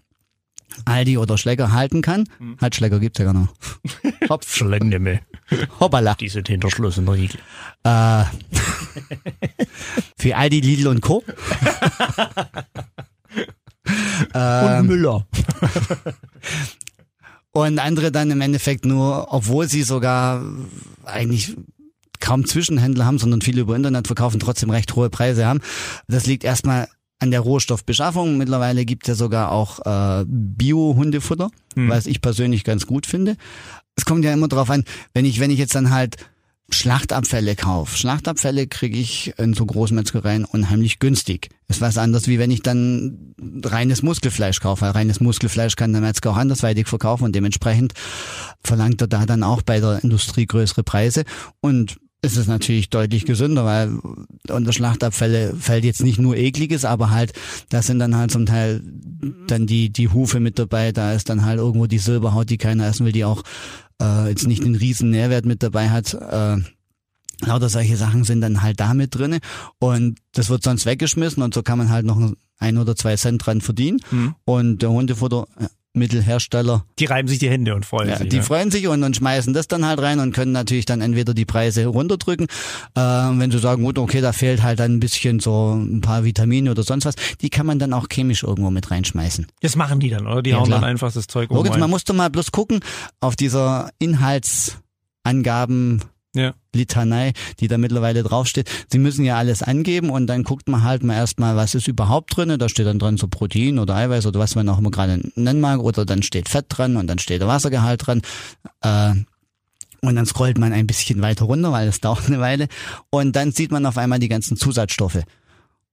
Aldi 0.84 1.18
oder 1.18 1.38
Schlecker 1.38 1.72
halten 1.72 2.02
kann. 2.02 2.28
Hm. 2.38 2.56
Halt 2.60 2.74
Schlecker 2.74 3.00
gibt's 3.00 3.18
ja 3.18 3.24
gar 3.26 3.34
noch. 3.34 3.48
Hopp. 4.28 4.44
Schlecken 4.44 4.88
nicht 4.88 5.00
mehr. 5.00 5.20
Hoppala. 5.80 6.14
Die 6.14 6.28
sind 6.28 6.48
hinter 6.48 6.70
Schluss 6.70 6.98
in 6.98 7.06
der 7.06 7.14
Riegel. 7.14 7.40
Äh, 7.84 8.24
für 10.18 10.36
Aldi, 10.36 10.60
Lidl 10.60 10.88
und 10.88 11.00
Co. 11.00 11.24
und 13.84 14.30
ähm, 14.34 14.86
Müller. 14.86 15.26
und 17.52 17.78
andere 17.78 18.12
dann 18.12 18.30
im 18.30 18.40
Endeffekt 18.40 18.84
nur, 18.84 19.32
obwohl 19.32 19.68
sie 19.68 19.82
sogar 19.82 20.44
eigentlich 21.04 21.56
kaum 22.20 22.46
Zwischenhändler 22.46 23.04
haben, 23.04 23.18
sondern 23.18 23.42
viele 23.42 23.60
über 23.62 23.76
Internet 23.76 24.06
verkaufen, 24.06 24.40
trotzdem 24.40 24.70
recht 24.70 24.94
hohe 24.94 25.10
Preise 25.10 25.44
haben. 25.44 25.60
Das 26.06 26.26
liegt 26.26 26.44
erstmal 26.44 26.88
an 27.22 27.30
der 27.30 27.40
Rohstoffbeschaffung. 27.40 28.36
Mittlerweile 28.36 28.84
gibt 28.84 29.04
es 29.04 29.08
ja 29.08 29.14
sogar 29.14 29.52
auch 29.52 29.78
äh, 29.86 30.24
Bio-Hundefutter, 30.26 31.50
hm. 31.74 31.88
was 31.88 32.06
ich 32.06 32.20
persönlich 32.20 32.64
ganz 32.64 32.86
gut 32.86 33.06
finde. 33.06 33.36
Es 33.94 34.04
kommt 34.04 34.24
ja 34.24 34.32
immer 34.32 34.48
drauf 34.48 34.70
an, 34.70 34.84
wenn 35.14 35.24
ich, 35.24 35.38
wenn 35.38 35.50
ich 35.50 35.58
jetzt 35.58 35.74
dann 35.74 35.90
halt 35.90 36.16
Schlachtabfälle 36.70 37.54
kaufe. 37.54 37.96
Schlachtabfälle 37.96 38.66
kriege 38.66 38.98
ich 38.98 39.34
in 39.38 39.54
so 39.54 39.66
Großmetzgereien 39.66 40.44
unheimlich 40.44 40.98
günstig. 40.98 41.50
Ist 41.68 41.80
was 41.80 41.98
anderes, 41.98 42.28
wie 42.28 42.38
wenn 42.38 42.50
ich 42.50 42.62
dann 42.62 43.34
reines 43.64 44.02
Muskelfleisch 44.02 44.60
kaufe. 44.60 44.82
Weil 44.82 44.92
reines 44.92 45.20
Muskelfleisch 45.20 45.76
kann 45.76 45.92
der 45.92 46.00
Metzger 46.00 46.30
auch 46.30 46.36
andersweitig 46.36 46.88
verkaufen 46.88 47.24
und 47.24 47.34
dementsprechend 47.34 47.92
verlangt 48.64 49.00
er 49.00 49.06
da 49.06 49.26
dann 49.26 49.42
auch 49.42 49.62
bei 49.62 49.80
der 49.80 50.02
Industrie 50.02 50.46
größere 50.46 50.82
Preise. 50.82 51.24
Und 51.60 51.98
ist 52.22 52.36
es 52.36 52.46
natürlich 52.46 52.88
deutlich 52.88 53.24
gesünder, 53.24 53.64
weil 53.64 53.98
unter 54.48 54.72
Schlachtabfälle 54.72 55.54
fällt 55.56 55.84
jetzt 55.84 56.04
nicht 56.04 56.20
nur 56.20 56.36
ekliges, 56.36 56.84
aber 56.84 57.10
halt, 57.10 57.32
da 57.68 57.82
sind 57.82 57.98
dann 57.98 58.16
halt 58.16 58.30
zum 58.30 58.46
Teil 58.46 58.80
dann 59.48 59.66
die, 59.66 59.90
die 59.90 60.08
Hufe 60.08 60.38
mit 60.38 60.58
dabei, 60.58 60.92
da 60.92 61.12
ist 61.12 61.28
dann 61.28 61.44
halt 61.44 61.58
irgendwo 61.58 61.86
die 61.86 61.98
Silberhaut, 61.98 62.48
die 62.48 62.58
keiner 62.58 62.86
essen 62.86 63.04
will, 63.04 63.12
die 63.12 63.24
auch 63.24 63.42
äh, 64.00 64.28
jetzt 64.28 64.46
nicht 64.46 64.64
einen 64.64 64.76
riesen 64.76 65.10
Nährwert 65.10 65.44
mit 65.44 65.64
dabei 65.64 65.90
hat. 65.90 66.14
Äh, 66.14 66.58
lauter 67.44 67.68
solche 67.68 67.96
Sachen 67.96 68.22
sind 68.22 68.40
dann 68.40 68.62
halt 68.62 68.78
da 68.78 68.94
mit 68.94 69.16
drinne 69.16 69.40
und 69.80 70.18
das 70.32 70.48
wird 70.48 70.62
sonst 70.62 70.86
weggeschmissen 70.86 71.42
und 71.42 71.54
so 71.54 71.62
kann 71.62 71.78
man 71.78 71.90
halt 71.90 72.06
noch 72.06 72.32
ein 72.58 72.78
oder 72.78 72.94
zwei 72.94 73.16
Cent 73.16 73.44
dran 73.44 73.60
verdienen 73.60 73.98
mhm. 74.12 74.34
und 74.44 74.82
der 74.82 74.90
Hundefutter 74.90 75.48
Mittelhersteller. 75.94 76.86
Die 76.98 77.04
reiben 77.04 77.28
sich 77.28 77.38
die 77.38 77.50
Hände 77.50 77.74
und 77.74 77.84
freuen 77.84 78.08
ja, 78.08 78.16
sich. 78.16 78.30
Die 78.30 78.36
ja. 78.36 78.42
freuen 78.42 78.70
sich 78.70 78.88
und, 78.88 79.02
und 79.02 79.14
schmeißen 79.16 79.52
das 79.52 79.68
dann 79.68 79.84
halt 79.86 80.00
rein 80.00 80.20
und 80.20 80.32
können 80.32 80.52
natürlich 80.52 80.86
dann 80.86 81.02
entweder 81.02 81.34
die 81.34 81.44
Preise 81.44 81.84
runterdrücken, 81.86 82.46
äh, 82.94 83.00
wenn 83.00 83.50
sie 83.50 83.58
sagen, 83.58 83.82
gut, 83.82 83.98
okay, 83.98 84.22
da 84.22 84.32
fehlt 84.32 84.62
halt 84.62 84.80
dann 84.80 84.94
ein 84.94 85.00
bisschen 85.00 85.40
so 85.40 85.74
ein 85.74 86.00
paar 86.00 86.24
Vitamine 86.24 86.70
oder 86.70 86.82
sonst 86.82 87.04
was, 87.04 87.16
die 87.40 87.50
kann 87.50 87.66
man 87.66 87.78
dann 87.78 87.92
auch 87.92 88.06
chemisch 88.10 88.42
irgendwo 88.42 88.70
mit 88.70 88.90
reinschmeißen. 88.90 89.48
Das 89.60 89.76
machen 89.76 90.00
die 90.00 90.08
dann, 90.08 90.26
oder? 90.26 90.40
Die 90.42 90.48
ja, 90.50 90.56
hauen 90.56 90.66
klar. 90.66 90.80
dann 90.80 90.88
einfach 90.88 91.12
das 91.12 91.26
Zeug 91.26 91.50
um. 91.50 91.66
Man 91.66 91.90
muss 91.90 92.04
doch 92.04 92.14
mal 92.14 92.30
bloß 92.30 92.52
gucken 92.52 92.80
auf 93.20 93.36
dieser 93.36 93.90
Inhaltsangaben 93.98 96.00
ja. 96.34 96.54
Litanei, 96.74 97.32
die 97.60 97.68
da 97.68 97.76
mittlerweile 97.78 98.22
draufsteht. 98.22 98.70
Sie 98.90 98.98
müssen 98.98 99.24
ja 99.24 99.36
alles 99.36 99.62
angeben 99.62 100.10
und 100.10 100.26
dann 100.26 100.44
guckt 100.44 100.68
man 100.68 100.82
halt 100.82 101.02
mal 101.02 101.14
erstmal, 101.14 101.56
was 101.56 101.74
ist 101.74 101.88
überhaupt 101.88 102.36
drin. 102.36 102.58
Da 102.58 102.68
steht 102.68 102.86
dann 102.86 102.98
dran 102.98 103.18
so 103.18 103.28
Protein 103.28 103.78
oder 103.78 103.94
Eiweiß 103.94 104.26
oder 104.26 104.40
was 104.40 104.54
man 104.54 104.68
auch 104.68 104.78
immer 104.78 104.90
gerade 104.90 105.20
nennen 105.34 105.60
mag. 105.60 105.80
Oder 105.80 106.06
dann 106.06 106.22
steht 106.22 106.48
Fett 106.48 106.66
dran 106.68 106.96
und 106.96 107.06
dann 107.06 107.18
steht 107.18 107.40
der 107.40 107.48
Wassergehalt 107.48 108.06
dran. 108.06 108.22
Äh, 108.80 109.14
und 110.00 110.16
dann 110.16 110.26
scrollt 110.26 110.58
man 110.58 110.72
ein 110.72 110.86
bisschen 110.86 111.22
weiter 111.22 111.44
runter, 111.44 111.70
weil 111.70 111.86
es 111.86 112.00
dauert 112.00 112.26
eine 112.26 112.40
Weile. 112.40 112.68
Und 113.10 113.36
dann 113.36 113.52
sieht 113.52 113.70
man 113.70 113.84
auf 113.84 113.98
einmal 113.98 114.18
die 114.18 114.28
ganzen 114.28 114.56
Zusatzstoffe. 114.56 115.22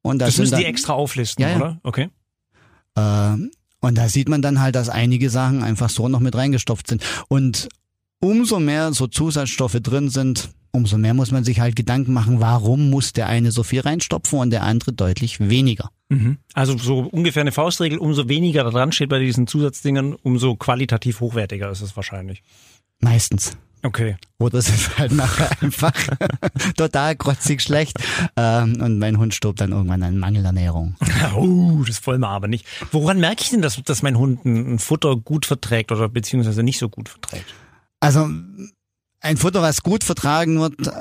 Und 0.01 0.19
das, 0.19 0.29
das 0.29 0.37
müssen 0.37 0.51
dann, 0.51 0.61
die 0.61 0.67
extra 0.67 0.93
auflisten, 0.93 1.43
ja. 1.43 1.55
oder? 1.57 1.79
Okay. 1.83 2.09
Äh, 2.95 3.35
und 3.81 3.97
da 3.97 4.09
sieht 4.09 4.29
man 4.29 4.41
dann 4.41 4.61
halt, 4.61 4.75
dass 4.75 4.89
einige 4.89 5.29
Sachen 5.29 5.63
einfach 5.63 5.89
so 5.89 6.07
noch 6.09 6.19
mit 6.19 6.35
reingestopft 6.35 6.87
sind. 6.87 7.03
Und 7.27 7.69
umso 8.19 8.59
mehr 8.59 8.93
so 8.93 9.07
Zusatzstoffe 9.07 9.79
drin 9.81 10.09
sind, 10.09 10.49
umso 10.71 10.97
mehr 10.97 11.13
muss 11.13 11.31
man 11.31 11.43
sich 11.43 11.59
halt 11.59 11.75
Gedanken 11.75 12.13
machen, 12.13 12.39
warum 12.39 12.89
muss 12.89 13.13
der 13.13 13.27
eine 13.27 13.51
so 13.51 13.63
viel 13.63 13.81
reinstopfen 13.81 14.39
und 14.39 14.51
der 14.51 14.63
andere 14.63 14.93
deutlich 14.93 15.39
weniger. 15.39 15.89
Mhm. 16.09 16.37
Also 16.53 16.77
so 16.77 16.99
ungefähr 16.99 17.41
eine 17.41 17.51
Faustregel, 17.51 17.97
umso 17.97 18.29
weniger 18.29 18.63
da 18.63 18.71
dran 18.71 18.91
steht 18.91 19.09
bei 19.09 19.19
diesen 19.19 19.47
Zusatzdingern, 19.47 20.13
umso 20.13 20.55
qualitativ 20.55 21.19
hochwertiger 21.19 21.69
ist 21.69 21.81
es 21.81 21.95
wahrscheinlich. 21.95 22.43
Meistens. 22.99 23.57
Okay. 23.81 24.17
Oder 24.39 24.57
es 24.57 24.67
ist 24.67 24.97
halt 24.97 25.13
nachher 25.13 25.49
einfach 25.61 25.93
total 26.75 27.15
krotzig 27.15 27.61
schlecht. 27.61 27.97
Ähm, 28.35 28.81
und 28.81 28.99
mein 28.99 29.17
Hund 29.17 29.33
stirbt 29.33 29.61
dann 29.61 29.71
irgendwann 29.71 30.03
an 30.03 30.17
Mangelernährung. 30.17 30.95
oh, 31.35 31.81
das 31.87 32.05
wollen 32.05 32.19
wir 32.19 32.27
aber 32.27 32.49
nicht. 32.49 32.65
Woran 32.91 33.19
merke 33.19 33.43
ich 33.43 33.51
denn, 33.51 33.61
dass, 33.61 33.81
dass 33.81 34.01
mein 34.01 34.17
Hund 34.17 34.43
ein 34.43 34.79
Futter 34.79 35.15
gut 35.15 35.45
verträgt 35.45 35.93
oder 35.93 36.09
beziehungsweise 36.09 36.61
nicht 36.61 36.79
so 36.79 36.89
gut 36.89 37.07
verträgt? 37.07 37.45
Also 37.99 38.29
ein 39.21 39.37
Futter, 39.37 39.61
was 39.61 39.83
gut 39.83 40.03
vertragen 40.03 40.59
wird, 40.59 40.87
äh, 40.87 40.91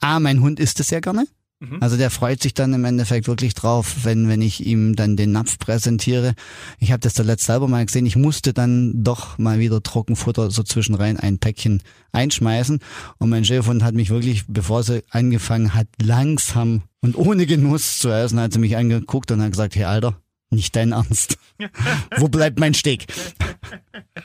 A, 0.00 0.18
mein 0.18 0.40
Hund 0.40 0.58
isst 0.58 0.80
es 0.80 0.90
ja 0.90 1.00
gerne. 1.00 1.26
Mhm. 1.60 1.76
Also 1.80 1.96
der 1.98 2.10
freut 2.10 2.42
sich 2.42 2.54
dann 2.54 2.72
im 2.72 2.84
Endeffekt 2.84 3.28
wirklich 3.28 3.54
drauf, 3.54 4.04
wenn, 4.04 4.28
wenn 4.28 4.40
ich 4.40 4.64
ihm 4.64 4.96
dann 4.96 5.16
den 5.16 5.32
Napf 5.32 5.58
präsentiere. 5.58 6.34
Ich 6.78 6.90
habe 6.90 7.00
das 7.00 7.14
zuletzt 7.14 7.44
selber 7.44 7.68
mal 7.68 7.84
gesehen. 7.84 8.06
Ich 8.06 8.16
musste 8.16 8.54
dann 8.54 9.04
doch 9.04 9.36
mal 9.36 9.58
wieder 9.58 9.82
Trockenfutter 9.82 10.50
so 10.50 10.62
zwischenrein 10.62 11.18
ein 11.18 11.38
Päckchen 11.38 11.82
einschmeißen. 12.12 12.80
Und 13.18 13.28
mein 13.28 13.44
Schäferhund 13.44 13.82
hat 13.82 13.94
mich 13.94 14.08
wirklich, 14.08 14.44
bevor 14.48 14.82
sie 14.82 15.04
angefangen 15.10 15.74
hat, 15.74 15.86
langsam 16.00 16.82
und 17.02 17.16
ohne 17.16 17.46
Genuss 17.46 17.98
zu 17.98 18.08
essen, 18.08 18.40
hat 18.40 18.52
sie 18.52 18.58
mich 18.58 18.76
angeguckt 18.76 19.30
und 19.30 19.42
hat 19.42 19.50
gesagt, 19.50 19.76
hey 19.76 19.84
Alter, 19.84 20.16
nicht 20.50 20.76
dein 20.76 20.92
Ernst. 20.92 21.38
Wo 22.18 22.28
bleibt 22.28 22.58
mein 22.58 22.74
Steak? 22.74 23.06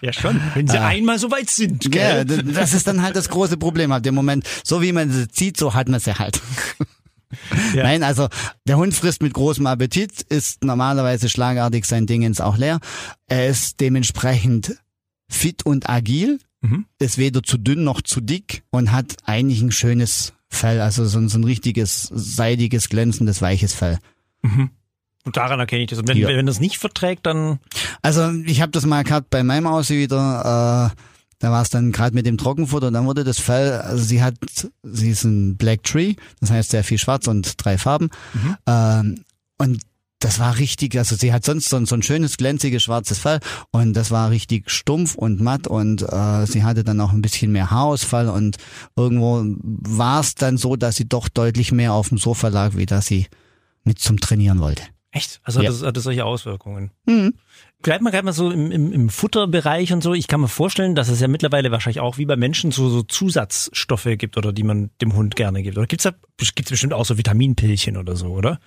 Ja 0.01 0.12
schon, 0.12 0.41
wenn 0.53 0.67
sie 0.67 0.77
ah. 0.77 0.88
einmal 0.88 1.20
so 1.20 1.32
weit 1.32 1.50
sind. 1.50 1.91
Gell? 1.91 2.17
Ja, 2.17 2.24
das 2.24 2.74
ist 2.74 2.88
dann 2.88 3.01
halt 3.01 3.15
das 3.15 3.29
große 3.29 3.58
Problem. 3.58 3.91
Ab 3.91 4.03
dem 4.03 4.15
Moment, 4.15 4.48
so 4.63 4.82
wie 4.82 4.91
man 4.91 5.12
sie 5.12 5.27
zieht, 5.27 5.58
so 5.58 5.74
hat 5.74 5.88
man 5.88 6.00
sie 6.00 6.17
halt. 6.17 6.41
Ja. 7.74 7.84
Nein, 7.84 8.03
also 8.03 8.29
der 8.65 8.77
Hund 8.77 8.94
frisst 8.94 9.22
mit 9.22 9.34
großem 9.34 9.67
Appetit, 9.67 10.22
ist 10.22 10.63
normalerweise 10.63 11.29
schlagartig 11.29 11.86
sein 11.86 12.08
Dingens 12.08 12.41
auch 12.41 12.58
leer. 12.58 12.79
Er 13.27 13.48
ist 13.48 13.82
dementsprechend 13.82 14.77
fit 15.27 15.65
und 15.65 15.89
agil, 15.89 16.39
mhm. 16.62 16.86
ist 17.00 17.17
weder 17.17 17.44
zu 17.44 17.58
dünn 17.58 17.84
noch 17.84 18.01
zu 18.01 18.22
dick 18.22 18.63
und 18.70 18.91
hat 18.91 19.17
eigentlich 19.25 19.62
ein 19.62 19.72
schönes 19.72 20.34
Fell, 20.48 20.79
also 20.79 21.05
so, 21.05 21.27
so 21.27 21.38
ein 21.38 21.44
richtiges, 21.44 22.10
seidiges, 22.13 22.89
glänzendes, 22.89 23.41
weiches 23.41 23.74
Fell. 23.74 24.00
Mhm. 24.41 24.70
Und 25.25 25.38
daran 25.38 25.60
erkenne 25.60 25.84
ich 25.84 25.89
das. 25.89 26.00
Und 26.00 26.08
wenn, 26.08 26.17
ja. 26.17 26.27
wenn 26.27 26.46
das 26.46 26.60
nicht 26.60 26.77
verträgt, 26.77 27.25
dann. 27.25 27.60
Also 28.01 28.32
ich 28.46 28.62
habe 28.62 28.72
das 28.72 28.86
mal 28.86 29.03
gehabt 29.03 29.29
bei 29.29 29.44
meinem 29.44 29.67
Aussie 29.67 30.00
wieder. 30.00 30.91
Äh, 30.94 31.01
da 31.39 31.51
war 31.51 31.62
es 31.62 31.70
dann 31.70 31.91
gerade 31.91 32.15
mit 32.15 32.25
dem 32.25 32.38
Trockenfutter, 32.38 32.91
dann 32.91 33.05
wurde 33.05 33.24
das 33.24 33.39
Fell, 33.39 33.74
also 33.74 34.03
sie 34.03 34.24
hat, 34.24 34.36
sie 34.84 35.10
ist 35.10 35.25
ein 35.25 35.58
Black 35.58 35.84
Tree, 35.84 36.15
das 36.39 36.50
heißt 36.50 36.72
sehr 36.72 36.84
viel 36.84 36.98
schwarz 36.98 37.27
und 37.27 37.53
drei 37.63 37.77
Farben. 37.77 38.10
Mhm. 38.34 38.55
Ähm, 38.65 39.25
und 39.58 39.82
das 40.20 40.39
war 40.39 40.58
richtig, 40.58 40.98
also 40.98 41.15
sie 41.15 41.34
hat 41.34 41.44
sonst 41.44 41.70
so, 41.70 41.84
so 41.86 41.96
ein 41.96 42.01
schönes, 42.01 42.38
glänziges, 42.38 42.84
schwarzes 42.84 43.20
Fell 43.20 43.39
und 43.72 43.94
das 43.94 44.12
war 44.12 44.29
richtig 44.32 44.72
stumpf 44.72 45.15
und 45.15 45.41
matt 45.41 45.67
und 45.67 46.01
äh, 46.01 46.46
sie 46.48 46.63
hatte 46.63 46.84
dann 46.84 47.01
auch 47.01 47.12
ein 47.12 47.22
bisschen 47.22 47.51
mehr 47.51 47.70
Haarausfall 47.70 48.29
und 48.29 48.58
irgendwo 48.96 49.44
war 49.62 50.22
es 50.22 50.36
dann 50.36 50.58
so, 50.58 50.77
dass 50.77 50.96
sie 50.96 51.08
doch 51.08 51.27
deutlich 51.27 51.72
mehr 51.72 51.94
auf 51.94 52.10
dem 52.10 52.17
Sofa 52.17 52.48
lag, 52.48 52.75
wie 52.75 52.86
dass 52.86 53.08
sie 53.08 53.27
mit 53.84 54.00
zum 54.00 54.20
Trainieren 54.20 54.62
wollte. 54.62 54.84
Echt? 55.16 55.40
Also 55.44 55.62
ja. 55.62 55.70
das 55.70 55.82
hat 55.82 55.96
das 55.96 56.04
solche 56.04 56.26
Auswirkungen? 56.26 56.92
Mhm. 57.06 57.36
Bleibt 57.82 58.04
mal 58.04 58.10
gerade 58.10 58.26
mal 58.26 58.34
so 58.34 58.52
im, 58.52 58.70
im, 58.70 58.92
im 58.92 59.10
Futterbereich 59.10 59.94
und 59.94 60.04
so. 60.04 60.14
Ich 60.14 60.28
kann 60.28 60.42
mir 60.42 60.50
vorstellen, 60.50 60.94
dass 60.94 61.08
es 61.08 61.22
ja 61.22 61.30
mittlerweile 61.30 61.72
wahrscheinlich 61.72 62.02
auch 62.02 62.18
wie 62.18 62.26
bei 62.26 62.36
Menschen 62.36 62.72
so, 62.72 62.90
so 62.90 63.02
Zusatzstoffe 63.02 64.10
gibt 64.18 64.36
oder 64.36 64.52
die 64.52 64.64
man 64.64 64.90
dem 65.02 65.16
Hund 65.16 65.38
gerne 65.38 65.64
gibt. 65.64 65.78
Oder 65.78 65.88
gibt's 65.88 66.04
da 66.04 66.12
gibt's 66.38 66.70
bestimmt 66.70 66.92
auch 66.92 67.06
so 67.06 67.18
Vitaminpillchen 67.18 67.96
oder 67.96 68.18
so, 68.18 68.28
oder? 68.28 68.60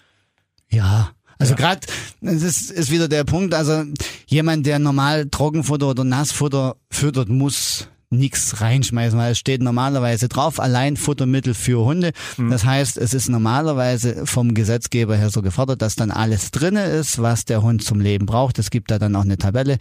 Ja, 0.70 1.10
also 1.38 1.52
ja. 1.52 1.58
gerade, 1.58 1.86
das 2.22 2.42
ist, 2.42 2.70
ist 2.70 2.90
wieder 2.90 3.08
der 3.08 3.24
Punkt, 3.24 3.52
also 3.52 3.84
jemand, 4.26 4.64
der 4.64 4.78
normal 4.78 5.28
Trockenfutter 5.28 5.88
oder 5.88 6.04
Nassfutter 6.04 6.76
füttert, 6.90 7.28
muss 7.28 7.88
nichts 8.10 8.60
reinschmeißen, 8.60 9.18
weil 9.18 9.32
es 9.32 9.38
steht 9.38 9.62
normalerweise 9.62 10.28
drauf, 10.28 10.60
allein 10.60 10.96
Futtermittel 10.96 11.54
für 11.54 11.84
Hunde. 11.84 12.12
Mhm. 12.36 12.50
Das 12.50 12.64
heißt, 12.64 12.96
es 12.96 13.14
ist 13.14 13.28
normalerweise 13.28 14.26
vom 14.26 14.54
Gesetzgeber 14.54 15.16
her 15.16 15.30
so 15.30 15.42
gefordert, 15.42 15.82
dass 15.82 15.94
dann 15.94 16.10
alles 16.10 16.50
drinne 16.50 16.84
ist, 16.84 17.20
was 17.20 17.44
der 17.44 17.62
Hund 17.62 17.82
zum 17.84 18.00
Leben 18.00 18.26
braucht. 18.26 18.58
Es 18.58 18.70
gibt 18.70 18.90
da 18.90 18.98
dann 18.98 19.16
auch 19.16 19.24
eine 19.24 19.38
Tabelle. 19.38 19.78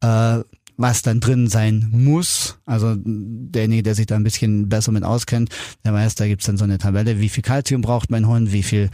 Äh, 0.00 0.40
was 0.78 1.02
dann 1.02 1.20
drin 1.20 1.48
sein 1.48 1.88
muss. 1.92 2.58
Also 2.64 2.94
derjenige, 2.96 3.82
der 3.82 3.94
sich 3.96 4.06
da 4.06 4.14
ein 4.14 4.22
bisschen 4.22 4.68
besser 4.68 4.92
mit 4.92 5.02
auskennt, 5.02 5.50
der 5.84 5.92
weiß, 5.92 6.14
da 6.14 6.26
gibt's 6.26 6.46
dann 6.46 6.56
so 6.56 6.64
eine 6.64 6.78
Tabelle, 6.78 7.18
wie 7.20 7.28
viel 7.28 7.42
Kalzium 7.42 7.82
braucht 7.82 8.10
mein 8.10 8.28
Hund, 8.28 8.52
wie 8.52 8.62
viel 8.62 8.88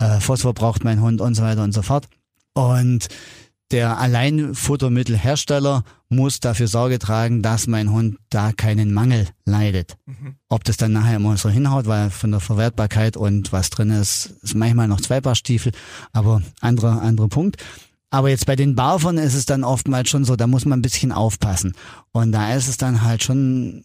äh, 0.00 0.18
Phosphor 0.20 0.52
braucht 0.52 0.82
mein 0.82 1.00
Hund 1.00 1.20
und 1.20 1.36
so 1.36 1.42
weiter 1.42 1.62
und 1.62 1.72
so 1.72 1.82
fort. 1.82 2.08
Und 2.54 3.08
der 3.70 3.98
Alleinfuttermittelhersteller 3.98 5.84
muss 6.08 6.40
dafür 6.40 6.68
Sorge 6.68 6.98
tragen, 6.98 7.42
dass 7.42 7.66
mein 7.66 7.92
Hund 7.92 8.16
da 8.30 8.52
keinen 8.52 8.94
Mangel 8.94 9.28
leidet. 9.44 9.96
Mhm. 10.06 10.36
Ob 10.48 10.64
das 10.64 10.78
dann 10.78 10.92
nachher 10.92 11.16
immer 11.16 11.36
so 11.36 11.50
hinhaut, 11.50 11.86
weil 11.86 12.10
von 12.10 12.30
der 12.30 12.40
Verwertbarkeit 12.40 13.16
und 13.16 13.52
was 13.52 13.70
drin 13.70 13.90
ist, 13.90 14.34
ist 14.42 14.54
manchmal 14.54 14.88
noch 14.88 15.00
zwei 15.00 15.20
Paar 15.20 15.34
Stiefel, 15.34 15.72
aber 16.12 16.42
anderer, 16.60 17.02
anderer 17.02 17.28
Punkt. 17.28 17.56
Aber 18.10 18.30
jetzt 18.30 18.46
bei 18.46 18.56
den 18.56 18.74
Barfern 18.74 19.18
ist 19.18 19.34
es 19.34 19.44
dann 19.44 19.64
oftmals 19.64 20.08
schon 20.08 20.24
so, 20.24 20.34
da 20.34 20.46
muss 20.46 20.64
man 20.64 20.78
ein 20.78 20.82
bisschen 20.82 21.12
aufpassen. 21.12 21.74
Und 22.12 22.32
da 22.32 22.54
ist 22.54 22.68
es 22.68 22.78
dann 22.78 23.02
halt 23.02 23.22
schon 23.22 23.84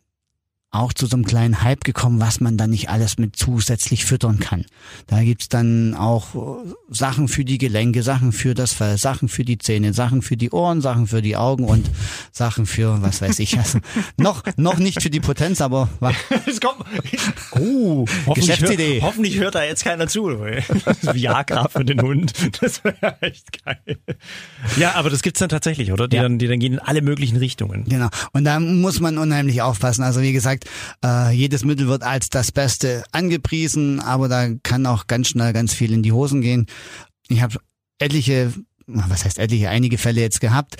auch 0.74 0.92
zu 0.92 1.06
so 1.06 1.15
einem 1.15 1.25
kleinen 1.25 1.62
Hype 1.62 1.84
gekommen, 1.84 2.20
was 2.20 2.39
man 2.42 2.58
dann 2.58 2.72
nicht 2.72 2.89
alles 2.89 3.18
mit 3.18 3.36
zusätzlich 3.36 4.06
füttern 4.06 4.39
kann. 4.39 4.65
Da 5.06 5.24
gibt's 5.24 5.48
dann 5.48 5.94
auch 5.94 6.34
äh, 6.34 6.70
Sachen 6.89 7.27
für 7.27 7.46
die 7.46 7.60
Gelenke, 7.60 8.01
Sachen 8.01 8.32
für 8.32 8.56
das 8.56 8.74
Fell, 8.74 8.98
Sachen 8.98 9.30
für 9.30 9.46
die 9.46 9.60
Zähne, 9.60 9.94
Sachen 9.94 10.24
für 10.24 10.36
die 10.36 10.50
Ohren, 10.50 10.82
Sachen 10.82 11.06
für 11.06 11.22
die 11.22 11.38
Augen 11.38 11.65
und 11.65 11.89
Sachen 12.32 12.65
für, 12.65 13.01
was 13.03 13.22
weiß 13.22 13.38
ich, 13.39 13.58
also 13.60 13.80
noch, 14.18 14.44
noch 14.58 14.80
nicht 14.80 15.01
für 15.03 15.12
die 15.12 15.20
Potenz, 15.20 15.62
aber 15.62 15.89
es 16.48 16.60
kommt. 16.60 16.84
Oh, 17.51 18.06
hoffentlich 18.25 18.48
Geschäftsidee. 18.48 18.96
Hör, 18.96 19.10
hoffentlich 19.10 19.38
hört 19.38 19.53
da 19.56 19.63
jetzt 19.63 19.84
keiner 19.84 20.08
zu. 20.08 20.24
Viagra 21.13 21.68
für 21.68 21.86
den 21.86 22.01
Hund. 22.01 22.34
Das 22.62 22.84
wäre 22.84 23.22
echt 23.22 23.63
geil. 23.63 23.98
Ja, 24.77 24.96
aber 24.96 25.12
das 25.12 25.22
gibt's 25.22 25.39
dann 25.39 25.50
tatsächlich, 25.50 25.92
oder? 25.92 26.08
Die, 26.08 26.15
ja. 26.15 26.24
dann, 26.24 26.39
die 26.39 26.48
dann 26.48 26.60
gehen 26.60 26.74
in 26.74 26.80
alle 26.80 27.01
möglichen 27.01 27.38
Richtungen. 27.38 27.86
Genau. 27.86 28.08
Und 28.32 28.46
da 28.46 28.60
muss 28.60 29.00
man 29.00 29.20
unheimlich 29.20 29.62
aufpassen. 29.62 30.03
Also 30.03 30.22
wie 30.22 30.34
gesagt, 30.34 30.62
äh, 31.03 31.32
jedes 31.32 31.65
Mittel 31.65 31.88
wird 31.88 32.03
als 32.03 32.29
das 32.29 32.51
Beste 32.51 33.03
angepriesen, 33.12 34.00
aber 34.00 34.27
da 34.27 34.50
kann 34.63 34.86
auch 34.86 35.08
ganz 35.08 35.29
schnell 35.29 35.53
ganz 35.53 35.74
viel 35.74 35.93
in 35.93 36.03
die 36.03 36.12
Hosen 36.12 36.41
gehen. 36.41 36.67
Ich 37.27 37.41
habe 37.41 37.58
etliche, 38.00 38.53
was 38.88 39.25
heißt 39.25 39.39
etliche, 39.39 39.70
einige 39.70 39.98
Fälle 39.98 40.22
jetzt 40.22 40.41
gehabt, 40.41 40.77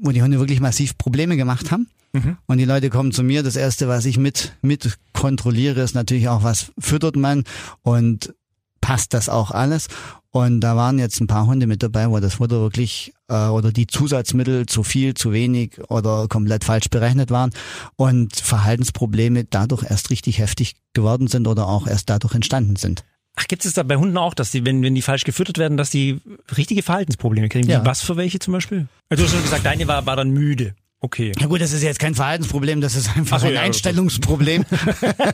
wo 0.00 0.10
die 0.10 0.22
Hunde 0.22 0.38
wirklich 0.38 0.60
massiv 0.60 0.96
Probleme 0.98 1.36
gemacht 1.36 1.70
haben. 1.70 1.88
Mhm. 2.12 2.38
Und 2.46 2.58
die 2.58 2.64
Leute 2.64 2.90
kommen 2.90 3.12
zu 3.12 3.22
mir. 3.22 3.42
Das 3.42 3.56
erste, 3.56 3.88
was 3.88 4.04
ich 4.04 4.18
mit, 4.18 4.56
mit 4.62 4.98
kontrolliere, 5.12 5.82
ist 5.82 5.94
natürlich 5.94 6.28
auch, 6.28 6.42
was 6.42 6.72
füttert 6.78 7.16
man 7.16 7.44
und 7.82 8.34
passt 8.86 9.14
das 9.14 9.28
auch 9.28 9.50
alles. 9.50 9.88
Und 10.30 10.60
da 10.60 10.76
waren 10.76 11.00
jetzt 11.00 11.20
ein 11.20 11.26
paar 11.26 11.46
Hunde 11.46 11.66
mit 11.66 11.82
dabei, 11.82 12.08
wo 12.08 12.20
das 12.20 12.34
Futter 12.34 12.60
wirklich 12.60 13.12
äh, 13.28 13.48
oder 13.48 13.72
die 13.72 13.88
Zusatzmittel 13.88 14.66
zu 14.66 14.84
viel, 14.84 15.14
zu 15.14 15.32
wenig 15.32 15.80
oder 15.88 16.28
komplett 16.28 16.62
falsch 16.62 16.88
berechnet 16.88 17.32
waren 17.32 17.50
und 17.96 18.36
Verhaltensprobleme 18.36 19.42
dadurch 19.42 19.82
erst 19.90 20.10
richtig 20.10 20.38
heftig 20.38 20.76
geworden 20.92 21.26
sind 21.26 21.48
oder 21.48 21.66
auch 21.66 21.88
erst 21.88 22.10
dadurch 22.10 22.34
entstanden 22.34 22.76
sind. 22.76 23.02
Ach, 23.34 23.48
gibt 23.48 23.64
es 23.64 23.72
da 23.72 23.82
bei 23.82 23.96
Hunden 23.96 24.18
auch, 24.18 24.34
dass 24.34 24.52
die, 24.52 24.64
wenn, 24.64 24.84
wenn 24.84 24.94
die 24.94 25.02
falsch 25.02 25.24
gefüttert 25.24 25.58
werden, 25.58 25.76
dass 25.76 25.90
die 25.90 26.20
richtige 26.56 26.84
Verhaltensprobleme 26.84 27.48
kriegen? 27.48 27.68
Ja. 27.68 27.84
Was 27.84 28.02
für 28.02 28.16
welche 28.16 28.38
zum 28.38 28.52
Beispiel? 28.52 28.86
Also 29.08 29.22
du 29.22 29.26
hast 29.26 29.34
schon 29.34 29.42
gesagt, 29.42 29.66
deine 29.66 29.88
war, 29.88 30.06
war 30.06 30.14
dann 30.14 30.30
müde. 30.30 30.76
Okay. 31.06 31.30
Ja 31.38 31.46
gut, 31.46 31.60
das 31.60 31.72
ist 31.72 31.84
jetzt 31.84 32.00
kein 32.00 32.16
Verhaltensproblem, 32.16 32.80
das 32.80 32.96
ist 32.96 33.16
einfach 33.16 33.38
so, 33.38 33.46
ein 33.46 33.54
ja, 33.54 33.60
Einstellungsproblem. 33.60 34.64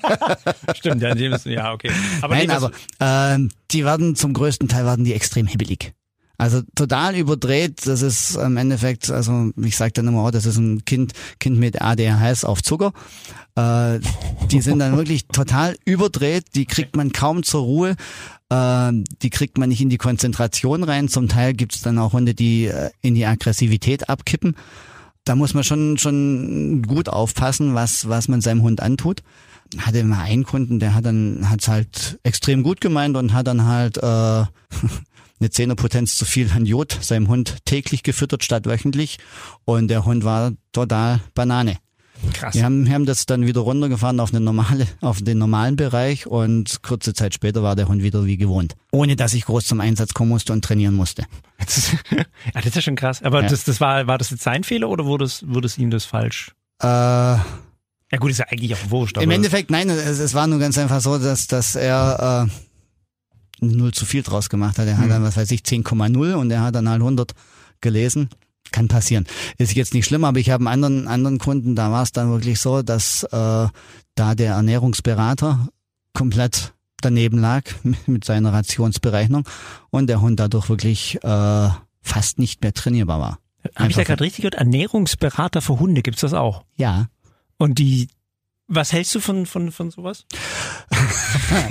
Stimmt, 0.74 1.00
ja, 1.00 1.14
ja, 1.14 1.72
okay. 1.72 1.90
Aber 2.20 2.34
Nein, 2.34 2.48
nee, 2.48 2.52
aber 2.52 2.70
äh, 2.98 3.48
die 3.70 3.82
werden 3.82 4.14
zum 4.14 4.34
größten 4.34 4.68
Teil 4.68 4.84
werden 4.84 5.06
die 5.06 5.14
extrem 5.14 5.46
hibbelig. 5.46 5.94
Also 6.36 6.60
total 6.74 7.16
überdreht, 7.16 7.86
das 7.86 8.02
ist 8.02 8.36
im 8.36 8.58
Endeffekt, 8.58 9.08
also 9.08 9.50
ich 9.64 9.78
sage 9.78 9.92
dann 9.94 10.08
immer, 10.08 10.26
oh, 10.26 10.30
das 10.30 10.44
ist 10.44 10.58
ein 10.58 10.84
Kind, 10.84 11.14
Kind 11.40 11.58
mit 11.58 11.80
ADHS 11.80 12.44
auf 12.44 12.62
Zucker. 12.62 12.92
Äh, 13.54 14.00
die 14.50 14.60
sind 14.60 14.78
dann 14.78 14.98
wirklich 14.98 15.26
total 15.28 15.74
überdreht, 15.86 16.54
die 16.54 16.66
kriegt 16.66 16.96
man 16.96 17.12
kaum 17.12 17.44
zur 17.44 17.62
Ruhe, 17.62 17.96
äh, 18.50 18.92
die 19.22 19.30
kriegt 19.30 19.56
man 19.56 19.70
nicht 19.70 19.80
in 19.80 19.88
die 19.88 19.96
Konzentration 19.96 20.84
rein. 20.84 21.08
Zum 21.08 21.28
Teil 21.28 21.54
gibt 21.54 21.74
es 21.76 21.80
dann 21.80 21.98
auch 21.98 22.12
Hunde, 22.12 22.34
die 22.34 22.66
äh, 22.66 22.90
in 23.00 23.14
die 23.14 23.24
Aggressivität 23.24 24.10
abkippen 24.10 24.54
da 25.24 25.36
muss 25.36 25.54
man 25.54 25.64
schon, 25.64 25.98
schon 25.98 26.82
gut 26.82 27.08
aufpassen, 27.08 27.74
was, 27.74 28.08
was 28.08 28.28
man 28.28 28.40
seinem 28.40 28.62
Hund 28.62 28.80
antut. 28.80 29.22
Hatte 29.78 29.98
immer 29.98 30.18
einen 30.18 30.44
Kunden, 30.44 30.80
der 30.80 30.94
hat 30.94 31.06
dann, 31.06 31.48
hat's 31.48 31.68
halt 31.68 32.18
extrem 32.24 32.62
gut 32.62 32.80
gemeint 32.80 33.16
und 33.16 33.32
hat 33.32 33.46
dann 33.46 33.64
halt, 33.64 33.96
äh, 33.98 34.44
eine 35.42 35.50
Zehnerpotenz 35.50 36.16
zu 36.16 36.24
viel 36.24 36.50
an 36.54 36.66
Jod 36.66 36.96
seinem 37.00 37.28
Hund 37.28 37.64
täglich 37.64 38.02
gefüttert 38.02 38.44
statt 38.44 38.66
wöchentlich 38.66 39.18
und 39.64 39.88
der 39.88 40.04
Hund 40.04 40.24
war 40.24 40.52
total 40.72 41.20
Banane. 41.34 41.78
Krass. 42.32 42.54
Wir 42.54 42.64
haben, 42.64 42.86
wir 42.86 42.94
haben 42.94 43.06
das 43.06 43.26
dann 43.26 43.46
wieder 43.46 43.60
runtergefahren 43.60 44.20
auf, 44.20 44.30
eine 44.30 44.40
normale, 44.40 44.86
auf 45.00 45.22
den 45.22 45.38
normalen 45.38 45.76
Bereich 45.76 46.26
und 46.26 46.82
kurze 46.82 47.14
Zeit 47.14 47.34
später 47.34 47.62
war 47.62 47.76
der 47.76 47.88
Hund 47.88 48.02
wieder 48.02 48.24
wie 48.26 48.36
gewohnt. 48.36 48.74
Ohne 48.90 49.16
dass 49.16 49.34
ich 49.34 49.44
groß 49.44 49.66
zum 49.66 49.80
Einsatz 49.80 50.14
kommen 50.14 50.30
musste 50.30 50.52
und 50.52 50.64
trainieren 50.64 50.94
musste. 50.94 51.24
Das, 51.58 51.92
ja, 52.10 52.24
das 52.54 52.66
ist 52.66 52.76
ja 52.76 52.82
schon 52.82 52.96
krass. 52.96 53.22
Aber 53.22 53.42
ja. 53.42 53.48
das, 53.48 53.64
das 53.64 53.80
war, 53.80 54.06
war 54.06 54.18
das 54.18 54.30
jetzt 54.30 54.42
sein 54.42 54.64
Fehler 54.64 54.88
oder 54.88 55.04
wurde 55.04 55.24
es, 55.24 55.46
wurde 55.48 55.66
es 55.66 55.78
ihm 55.78 55.90
das 55.90 56.04
falsch? 56.04 56.52
Äh, 56.80 56.86
ja 56.86 58.18
gut, 58.18 58.30
ist 58.30 58.38
ja 58.38 58.46
eigentlich 58.50 58.74
auch 58.74 58.90
wurscht. 58.90 59.16
Im 59.18 59.30
Endeffekt, 59.30 59.70
nein, 59.70 59.88
es, 59.88 60.18
es, 60.18 60.34
war 60.34 60.46
nur 60.46 60.58
ganz 60.58 60.76
einfach 60.78 61.00
so, 61.00 61.18
dass, 61.18 61.46
dass 61.46 61.74
er 61.74 62.48
äh, 62.48 63.64
null 63.64 63.92
zu 63.92 64.04
viel 64.04 64.22
draus 64.22 64.48
gemacht 64.50 64.78
hat. 64.78 64.86
Er 64.86 64.96
hat 64.96 65.04
hm. 65.04 65.10
dann, 65.10 65.22
was 65.22 65.36
weiß 65.36 65.50
ich, 65.50 65.62
10,0 65.62 66.34
und 66.34 66.50
er 66.50 66.62
hat 66.62 66.74
dann 66.74 66.88
halt 66.88 67.00
100 67.00 67.32
gelesen. 67.80 68.28
Kann 68.72 68.88
passieren. 68.88 69.26
Ist 69.58 69.74
jetzt 69.74 69.94
nicht 69.94 70.06
schlimm, 70.06 70.24
aber 70.24 70.38
ich 70.38 70.50
habe 70.50 70.66
einen 70.66 70.84
anderen, 70.84 71.08
anderen 71.08 71.38
Kunden, 71.38 71.76
da 71.76 71.92
war 71.92 72.02
es 72.02 72.12
dann 72.12 72.30
wirklich 72.30 72.58
so, 72.58 72.82
dass 72.82 73.22
äh, 73.24 73.68
da 74.14 74.34
der 74.34 74.54
Ernährungsberater 74.54 75.68
komplett 76.14 76.72
daneben 77.00 77.38
lag 77.38 77.64
mit 78.06 78.24
seiner 78.24 78.52
Rationsberechnung 78.52 79.44
und 79.90 80.06
der 80.08 80.20
Hund 80.20 80.40
dadurch 80.40 80.68
wirklich 80.68 81.22
äh, 81.22 81.68
fast 82.00 82.38
nicht 82.38 82.62
mehr 82.62 82.72
trainierbar 82.72 83.20
war. 83.20 83.38
Habe 83.76 83.90
ich 83.90 83.96
da 83.96 84.02
gerade 84.02 84.24
richtig 84.24 84.38
gehört? 84.38 84.54
Ernährungsberater 84.54 85.62
für 85.62 85.78
Hunde, 85.78 86.02
gibt's 86.02 86.22
das 86.22 86.34
auch? 86.34 86.64
Ja. 86.76 87.06
Und 87.58 87.78
die 87.78 88.08
was 88.68 88.92
hältst 88.92 89.14
du 89.14 89.20
von, 89.20 89.44
von, 89.44 89.72
von 89.72 89.90
sowas? 89.90 90.24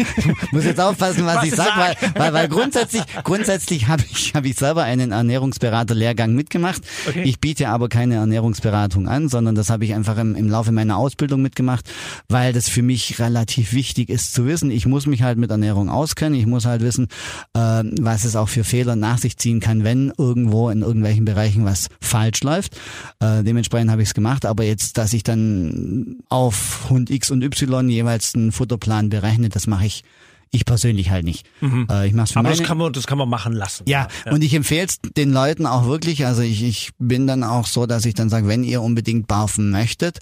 ich 0.07 0.51
muss 0.51 0.65
jetzt 0.65 0.79
aufpassen, 0.79 1.25
was, 1.25 1.37
was 1.37 1.43
ich 1.45 1.55
sage, 1.55 1.71
weil, 1.75 1.95
weil, 2.15 2.33
weil 2.33 2.47
grundsätzlich, 2.47 3.03
grundsätzlich 3.23 3.87
habe 3.87 4.03
ich, 4.11 4.33
hab 4.35 4.45
ich 4.45 4.55
selber 4.55 4.83
einen 4.83 5.11
Ernährungsberater-Lehrgang 5.11 6.33
mitgemacht. 6.33 6.81
Okay. 7.07 7.23
Ich 7.23 7.39
biete 7.39 7.69
aber 7.69 7.89
keine 7.89 8.15
Ernährungsberatung 8.15 9.07
an, 9.07 9.29
sondern 9.29 9.55
das 9.55 9.69
habe 9.69 9.85
ich 9.85 9.93
einfach 9.93 10.17
im, 10.17 10.35
im 10.35 10.49
Laufe 10.49 10.71
meiner 10.71 10.97
Ausbildung 10.97 11.41
mitgemacht, 11.41 11.89
weil 12.29 12.53
das 12.53 12.69
für 12.69 12.83
mich 12.83 13.19
relativ 13.19 13.73
wichtig 13.73 14.09
ist 14.09 14.33
zu 14.33 14.45
wissen. 14.45 14.69
Ich 14.69 14.85
muss 14.85 15.05
mich 15.05 15.23
halt 15.23 15.37
mit 15.37 15.49
Ernährung 15.49 15.89
auskennen. 15.89 16.39
Ich 16.39 16.45
muss 16.45 16.65
halt 16.65 16.81
wissen, 16.81 17.07
äh, 17.53 17.83
was 17.99 18.25
es 18.25 18.35
auch 18.35 18.49
für 18.49 18.63
Fehler 18.63 18.95
nach 18.95 19.17
sich 19.17 19.37
ziehen 19.37 19.59
kann, 19.59 19.83
wenn 19.83 20.13
irgendwo 20.17 20.69
in 20.69 20.81
irgendwelchen 20.81 21.25
Bereichen 21.25 21.65
was 21.65 21.87
falsch 21.99 22.43
läuft. 22.43 22.75
Äh, 23.19 23.43
dementsprechend 23.43 23.89
habe 23.89 24.01
ich 24.01 24.09
es 24.09 24.13
gemacht, 24.13 24.45
aber 24.45 24.63
jetzt, 24.63 24.97
dass 24.97 25.13
ich 25.13 25.23
dann 25.23 26.17
auf 26.29 26.90
Hund 26.91 27.09
X 27.09 27.31
und 27.31 27.43
Y 27.43 27.89
jeweils 27.89 28.35
einen 28.35 28.51
Futterplan 28.51 29.09
berechnet. 29.09 29.55
Das 29.55 29.67
mache 29.67 29.85
ich 29.85 30.03
ich 30.51 30.65
persönlich 30.65 31.09
halt 31.09 31.23
nicht. 31.23 31.47
Mhm. 31.61 31.87
Äh, 31.89 32.07
ich 32.07 32.13
mach's 32.13 32.33
für 32.33 32.39
Aber 32.39 32.49
meine... 32.49 32.57
das 32.57 32.67
kann 32.67 32.77
man, 32.77 32.93
das 32.93 33.07
kann 33.07 33.17
man 33.17 33.29
machen 33.29 33.53
lassen. 33.53 33.85
Ja, 33.87 34.07
ja. 34.25 34.33
und 34.33 34.43
ich 34.43 34.53
empfehle 34.53 34.85
es 34.85 34.99
den 35.15 35.31
Leuten 35.31 35.65
auch 35.65 35.85
wirklich. 35.87 36.25
Also 36.25 36.41
ich, 36.41 36.61
ich 36.61 36.91
bin 36.99 37.25
dann 37.25 37.43
auch 37.43 37.65
so, 37.65 37.85
dass 37.85 38.05
ich 38.05 38.13
dann 38.13 38.29
sage, 38.29 38.47
wenn 38.47 38.63
ihr 38.63 38.81
unbedingt 38.81 39.27
barfen 39.27 39.71
möchtet, 39.71 40.19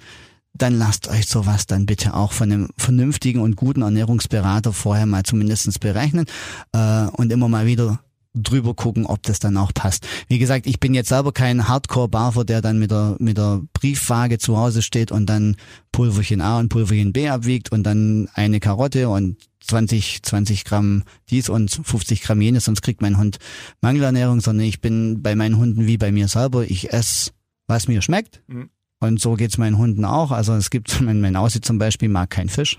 dann 0.53 0.77
lasst 0.77 1.07
euch 1.07 1.27
sowas 1.27 1.65
dann 1.65 1.85
bitte 1.85 2.13
auch 2.13 2.31
von 2.31 2.51
einem 2.51 2.69
vernünftigen 2.77 3.41
und 3.41 3.55
guten 3.55 3.81
Ernährungsberater 3.81 4.73
vorher 4.73 5.05
mal 5.05 5.23
zumindestens 5.23 5.79
berechnen 5.79 6.25
äh, 6.73 7.05
und 7.13 7.31
immer 7.31 7.47
mal 7.47 7.65
wieder 7.65 7.99
drüber 8.35 8.73
gucken, 8.75 9.05
ob 9.05 9.23
das 9.23 9.39
dann 9.39 9.57
auch 9.57 9.73
passt. 9.73 10.07
Wie 10.27 10.39
gesagt, 10.39 10.67
ich 10.67 10.79
bin 10.79 10.93
jetzt 10.93 11.09
selber 11.09 11.31
kein 11.31 11.67
Hardcore-Barfer, 11.67 12.45
der 12.45 12.61
dann 12.61 12.79
mit 12.79 12.91
der, 12.91 13.15
mit 13.19 13.37
der 13.37 13.61
Briefwaage 13.73 14.37
zu 14.37 14.57
Hause 14.57 14.81
steht 14.81 15.11
und 15.11 15.25
dann 15.25 15.55
Pulverchen 15.91 16.41
A 16.41 16.59
und 16.59 16.69
Pulverchen 16.69 17.11
B 17.11 17.29
abwiegt 17.29 17.71
und 17.71 17.83
dann 17.83 18.29
eine 18.33 18.59
Karotte 18.59 19.09
und 19.09 19.37
20, 19.61 20.23
20 20.23 20.63
Gramm 20.63 21.03
dies 21.29 21.49
und 21.49 21.69
50 21.71 22.21
Gramm 22.21 22.41
jenes, 22.41 22.65
sonst 22.65 22.81
kriegt 22.81 23.01
mein 23.01 23.17
Hund 23.17 23.39
Mangelernährung, 23.81 24.41
sondern 24.41 24.65
ich 24.65 24.81
bin 24.81 25.21
bei 25.21 25.35
meinen 25.35 25.57
Hunden 25.57 25.87
wie 25.87 25.97
bei 25.97 26.11
mir 26.11 26.27
selber. 26.27 26.63
Ich 26.69 26.93
esse, 26.93 27.31
was 27.67 27.87
mir 27.87 28.01
schmeckt. 28.01 28.41
Mhm. 28.47 28.69
Und 29.01 29.21
so 29.21 29.35
geht's 29.35 29.57
meinen 29.57 29.77
Hunden 29.77 30.05
auch. 30.05 30.31
Also 30.31 30.53
es 30.53 30.69
gibt, 30.69 31.01
mein, 31.01 31.21
mein 31.21 31.35
Aussie 31.35 31.61
zum 31.61 31.77
Beispiel 31.77 32.09
mag 32.09 32.29
keinen 32.29 32.49
Fisch. 32.49 32.77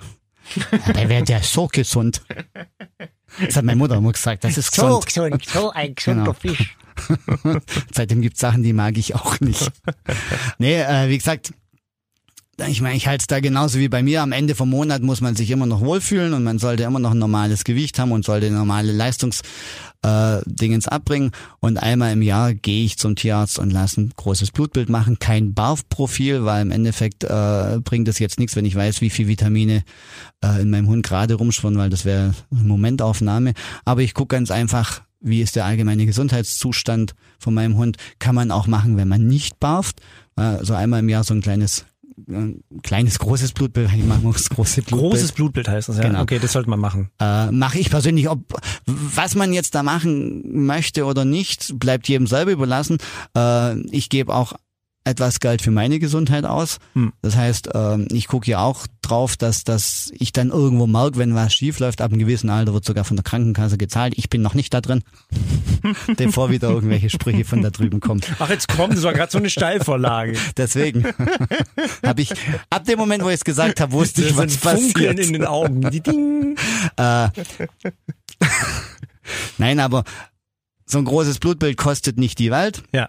Der 0.95 1.09
wäre 1.09 1.23
der 1.23 1.43
so 1.43 1.69
gesund. 1.69 2.23
Das 3.41 3.57
hat 3.57 3.65
meine 3.65 3.79
Mutter 3.79 3.97
immer 3.97 4.13
gesagt, 4.13 4.45
das 4.45 4.59
ist 4.59 4.73
gesund. 4.73 4.93
So 4.93 5.01
gesund, 5.01 5.45
so 5.47 5.71
ein 5.71 5.95
gesunder 5.95 6.23
genau. 6.23 6.33
Fisch. 6.33 6.77
Seitdem 7.95 8.21
gibt's 8.21 8.41
Sachen, 8.41 8.63
die 8.63 8.73
mag 8.73 8.99
ich 8.99 9.15
auch 9.15 9.41
nicht. 9.41 9.71
Nee, 10.59 10.81
äh, 10.81 11.09
wie 11.09 11.19
gesagt, 11.19 11.53
ich 12.69 12.81
meine, 12.81 12.97
ich 12.97 13.07
halte 13.07 13.23
es 13.23 13.27
da 13.27 13.41
genauso 13.41 13.79
wie 13.79 13.89
bei 13.89 14.03
mir. 14.03 14.23
Am 14.23 14.33
Ende 14.33 14.55
vom 14.55 14.71
Monat 14.71 15.03
muss 15.03 15.21
man 15.21 15.37
sich 15.37 15.51
immer 15.51 15.67
noch 15.67 15.81
wohlfühlen 15.81 16.35
und 16.35 16.45
man 16.45 16.59
sollte 16.59 16.83
immer 16.83 16.99
noch 16.99 17.13
ein 17.13 17.19
normales 17.19 17.65
Gewicht 17.65 17.99
haben 17.99 18.13
und 18.13 18.25
sollte 18.25 18.51
normale 18.51 18.93
Leistungs 18.93 19.43
äh, 20.03 20.79
abbringen. 20.87 21.31
Und 21.61 21.79
einmal 21.79 22.13
im 22.13 22.23
Jahr 22.23 22.55
gehe 22.55 22.85
ich 22.85 22.99
zum 22.99 23.17
Tierarzt 23.17 23.59
und 23.59 23.71
lasse 23.71 24.01
ein 24.01 24.13
großes 24.17 24.51
Blutbild 24.51 24.89
machen. 24.89 25.19
Kein 25.19 25.55
BARF-Profil, 25.55 26.45
weil 26.45 26.63
im 26.63 26.71
Endeffekt 26.71 27.25
äh, 27.25 27.79
bringt 27.83 28.09
das 28.09 28.19
jetzt 28.19 28.39
nichts, 28.39 28.57
wenn 28.57 28.65
ich 28.65 28.75
weiß, 28.75 29.01
wie 29.01 29.11
viel 29.11 29.29
Vitamine 29.29 29.83
äh, 30.45 30.63
in 30.63 30.71
meinem 30.71 30.89
Hund 30.89 31.05
gerade 31.05 31.35
rumschwirren, 31.35 31.79
weil 31.79 31.91
das 31.91 32.05
wäre 32.05 32.35
eine 32.51 32.63
Momentaufnahme. 32.63 33.55
Aber 33.85 34.03
ich 34.03 34.15
gucke 34.15 34.37
ganz 34.37 34.51
einfach, 34.51 35.03
wie 35.21 35.43
ist 35.43 35.57
der 35.57 35.67
allgemeine 35.67 36.07
Gesundheitszustand 36.07 37.15
von 37.39 37.55
meinem 37.55 37.77
Hund. 37.77 37.99
Kann 38.19 38.35
man 38.35 38.51
auch 38.51 38.67
machen, 38.67 38.97
wenn 38.97 39.09
man 39.09 39.27
nicht 39.27 39.61
barft. 39.61 40.01
Also 40.35 40.75
einmal 40.75 41.01
im 41.01 41.09
Jahr 41.11 41.25
so 41.25 41.35
ein 41.35 41.43
kleines 41.43 41.85
ein 41.85 41.90
kleines, 42.83 43.19
großes 43.19 43.53
Blutbild. 43.53 43.91
Ich 44.01 44.05
mache 44.05 44.21
das 44.33 44.49
große 44.49 44.83
Blutbild. 44.83 45.13
Großes 45.13 45.33
Blutbild 45.33 45.69
heißt 45.69 45.89
das, 45.89 45.97
ja. 45.99 46.03
Genau. 46.05 46.23
Okay, 46.23 46.39
das 46.41 46.53
sollte 46.53 46.71
man 46.71 46.81
machen. 46.81 47.11
Äh, 47.21 47.51
mache 47.51 47.79
ich 47.79 47.91
persönlich. 47.91 48.29
Ob 48.29 48.61
was 48.87 49.35
man 49.35 49.53
jetzt 49.53 49.75
da 49.75 49.83
machen 49.83 50.65
möchte 50.65 51.05
oder 51.05 51.25
nicht, 51.25 51.79
bleibt 51.79 52.09
jedem 52.09 52.27
selber 52.27 52.53
überlassen. 52.53 52.99
Äh, 53.37 53.79
ich 53.89 54.09
gebe 54.09 54.35
auch 54.35 54.55
etwas 55.11 55.41
Geld 55.41 55.61
für 55.61 55.71
meine 55.71 55.99
Gesundheit 55.99 56.45
aus. 56.45 56.79
Hm. 56.95 57.13
Das 57.21 57.37
heißt, 57.37 57.71
ähm, 57.75 58.09
ich 58.11 58.29
gucke 58.29 58.51
ja 58.51 58.61
auch 58.61 58.87
drauf, 59.03 59.37
dass, 59.37 59.65
dass 59.65 60.11
ich 60.15 60.33
dann 60.33 60.51
irgendwo 60.51 60.87
merke, 60.87 61.19
wenn 61.19 61.35
was 61.35 61.53
schief 61.53 61.79
läuft. 61.81 62.01
Ab 62.01 62.11
einem 62.11 62.21
gewissen 62.21 62.49
Alter 62.49 62.73
wird 62.73 62.85
sogar 62.85 63.05
von 63.05 63.17
der 63.17 63.25
Krankenkasse 63.25 63.77
gezahlt. 63.77 64.15
Ich 64.17 64.31
bin 64.31 64.41
noch 64.43 64.55
nicht 64.55 64.73
da 64.73 64.81
drin, 64.81 65.03
bevor 66.17 66.51
wieder 66.51 66.71
irgendwelche 66.71 67.11
Sprüche 67.11 67.45
von 67.45 67.63
da 67.63 67.71
drüben 67.71 68.01
kommen. 68.01 68.21
Ach, 68.39 68.49
jetzt 68.49 68.69
kommt, 68.69 68.95
das 68.95 69.03
war 69.03 69.13
gerade 69.13 69.33
so 69.33 69.39
eine 69.39 69.51
Steilvorlage. 69.51 70.39
Deswegen 70.57 71.05
habe 72.07 72.23
ich, 72.23 72.33
ab 72.71 72.85
dem 72.85 72.99
Moment, 72.99 73.25
wo 73.25 73.29
ich 73.29 73.35
es 73.35 73.45
gesagt 73.45 73.81
habe, 73.81 73.93
wusste 73.93 74.23
ich, 74.23 74.37
was 74.37 74.57
passiert. 74.57 74.93
Funkeln 74.93 75.19
in 75.19 75.33
den 75.33 75.45
Augen. 75.45 75.81
Ding. 75.91 76.57
äh, 76.97 77.29
Nein, 79.59 79.81
aber 79.81 80.05
so 80.87 80.99
ein 80.99 81.05
großes 81.05 81.39
Blutbild 81.39 81.77
kostet 81.77 82.19
nicht 82.19 82.39
die 82.39 82.51
Welt. 82.51 82.83
Ja. 82.93 83.09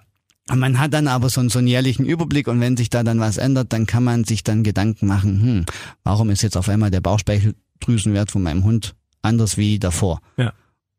Man 0.55 0.79
hat 0.79 0.93
dann 0.93 1.07
aber 1.07 1.29
so, 1.29 1.47
so 1.49 1.59
einen 1.59 1.67
jährlichen 1.67 2.05
Überblick 2.05 2.47
und 2.47 2.59
wenn 2.59 2.77
sich 2.77 2.89
da 2.89 3.03
dann 3.03 3.19
was 3.19 3.37
ändert, 3.37 3.73
dann 3.73 3.85
kann 3.85 4.03
man 4.03 4.23
sich 4.23 4.43
dann 4.43 4.63
Gedanken 4.63 5.07
machen, 5.07 5.41
hm, 5.41 5.65
warum 6.03 6.29
ist 6.29 6.41
jetzt 6.41 6.57
auf 6.57 6.69
einmal 6.69 6.91
der 6.91 7.01
Bauchspeicheldrüsenwert 7.01 8.31
von 8.31 8.43
meinem 8.43 8.63
Hund 8.63 8.95
anders 9.21 9.57
wie 9.57 9.79
davor? 9.79 10.19
Ja. 10.37 10.53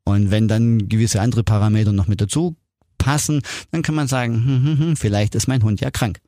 Und 0.04 0.30
wenn 0.30 0.48
dann 0.48 0.88
gewisse 0.88 1.20
andere 1.20 1.44
Parameter 1.44 1.92
noch 1.92 2.08
mit 2.08 2.20
dazu 2.20 2.56
passen, 2.98 3.42
dann 3.70 3.82
kann 3.82 3.94
man 3.94 4.08
sagen, 4.08 4.34
hm, 4.34 4.64
hm, 4.64 4.78
hm, 4.78 4.96
vielleicht 4.96 5.34
ist 5.34 5.48
mein 5.48 5.62
Hund 5.62 5.80
ja 5.80 5.90
krank. 5.90 6.20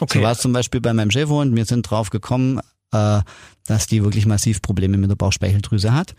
Okay. 0.00 0.18
So 0.18 0.24
war 0.24 0.32
es 0.32 0.38
zum 0.38 0.52
Beispiel 0.52 0.80
bei 0.80 0.92
meinem 0.92 1.10
Schäferhund. 1.10 1.54
Wir 1.54 1.64
sind 1.64 1.88
drauf 1.88 2.10
gekommen, 2.10 2.60
äh, 2.92 3.20
dass 3.66 3.86
die 3.86 4.02
wirklich 4.02 4.26
massiv 4.26 4.60
Probleme 4.60 4.96
mit 4.96 5.10
der 5.10 5.16
Bauchspeicheldrüse 5.16 5.92
hat 5.92 6.14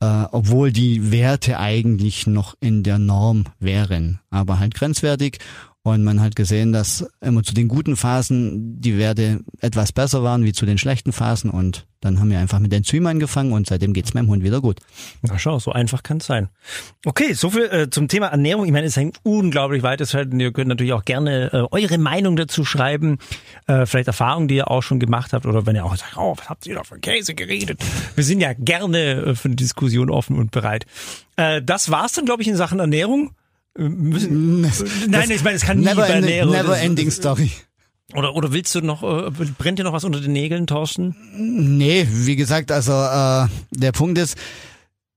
äh, 0.00 0.24
obwohl 0.30 0.72
die 0.72 1.10
Werte 1.10 1.58
eigentlich 1.58 2.26
noch 2.26 2.54
in 2.60 2.82
der 2.82 2.98
Norm 2.98 3.44
wären, 3.58 4.20
aber 4.30 4.58
halt 4.58 4.74
grenzwertig. 4.74 5.38
Und 5.84 6.04
man 6.04 6.20
hat 6.20 6.36
gesehen, 6.36 6.72
dass 6.72 7.06
immer 7.20 7.42
zu 7.42 7.54
den 7.54 7.68
guten 7.68 7.96
Phasen 7.96 8.80
die 8.80 8.98
Werte 8.98 9.40
etwas 9.60 9.92
besser 9.92 10.22
waren 10.22 10.44
wie 10.44 10.52
zu 10.52 10.66
den 10.66 10.76
schlechten 10.76 11.12
Phasen. 11.12 11.50
Und 11.50 11.86
dann 12.00 12.20
haben 12.20 12.30
wir 12.30 12.38
einfach 12.38 12.58
mit 12.58 12.72
Enzymen 12.72 13.06
angefangen 13.06 13.52
und 13.52 13.66
seitdem 13.66 13.92
geht's 13.92 14.12
meinem 14.12 14.28
Hund 14.28 14.44
wieder 14.44 14.60
gut. 14.60 14.80
Na 15.22 15.38
schau, 15.38 15.58
so 15.58 15.72
einfach 15.72 16.02
kann's 16.02 16.26
sein. 16.26 16.48
Okay, 17.06 17.32
so 17.32 17.50
viel 17.50 17.64
äh, 17.70 17.90
zum 17.90 18.08
Thema 18.08 18.26
Ernährung. 18.26 18.66
Ich 18.66 18.72
meine, 18.72 18.86
es 18.86 18.92
ist 18.92 18.98
ein 18.98 19.12
unglaublich 19.22 19.82
weites 19.82 20.10
Feld 20.10 20.32
und 20.32 20.40
ihr 20.40 20.52
könnt 20.52 20.68
natürlich 20.68 20.92
auch 20.92 21.04
gerne 21.04 21.52
äh, 21.52 21.66
eure 21.70 21.98
Meinung 21.98 22.36
dazu 22.36 22.64
schreiben. 22.64 23.18
Äh, 23.66 23.86
vielleicht 23.86 24.08
Erfahrungen, 24.08 24.48
die 24.48 24.56
ihr 24.56 24.70
auch 24.70 24.82
schon 24.82 25.00
gemacht 25.00 25.32
habt 25.32 25.46
oder 25.46 25.64
wenn 25.64 25.74
ihr 25.74 25.84
auch 25.84 25.96
sagt, 25.96 26.16
oh, 26.16 26.34
was 26.36 26.48
habt 26.48 26.66
ihr 26.66 26.74
da 26.74 26.84
für 26.84 26.98
Käse 26.98 27.34
geredet? 27.34 27.80
Wir 28.14 28.24
sind 28.24 28.40
ja 28.40 28.52
gerne 28.52 28.98
äh, 28.98 29.34
für 29.34 29.48
eine 29.48 29.56
Diskussion 29.56 30.10
offen 30.10 30.36
und 30.36 30.50
bereit. 30.50 30.86
Äh, 31.36 31.62
das 31.62 31.90
war's 31.90 32.12
dann, 32.12 32.26
glaube 32.26 32.42
ich, 32.42 32.48
in 32.48 32.56
Sachen 32.56 32.78
Ernährung. 32.78 33.32
Müssen, 33.78 34.62
nein, 35.08 35.30
ich 35.30 35.44
meine, 35.44 35.56
es 35.56 35.62
kann 35.62 35.78
nie 35.78 35.84
never, 35.84 36.08
ending, 36.08 36.50
never 36.50 36.78
ending 36.78 37.10
story. 37.12 37.52
Oder, 38.14 38.34
oder 38.34 38.52
willst 38.52 38.74
du 38.74 38.80
noch, 38.80 39.02
äh, 39.02 39.30
brennt 39.58 39.78
dir 39.78 39.84
noch 39.84 39.92
was 39.92 40.02
unter 40.02 40.20
den 40.20 40.32
Nägeln, 40.32 40.66
Thorsten? 40.66 41.14
Nee, 41.36 42.08
wie 42.10 42.36
gesagt, 42.36 42.72
also 42.72 42.92
äh, 42.92 43.48
der 43.70 43.92
Punkt 43.92 44.18
ist, 44.18 44.36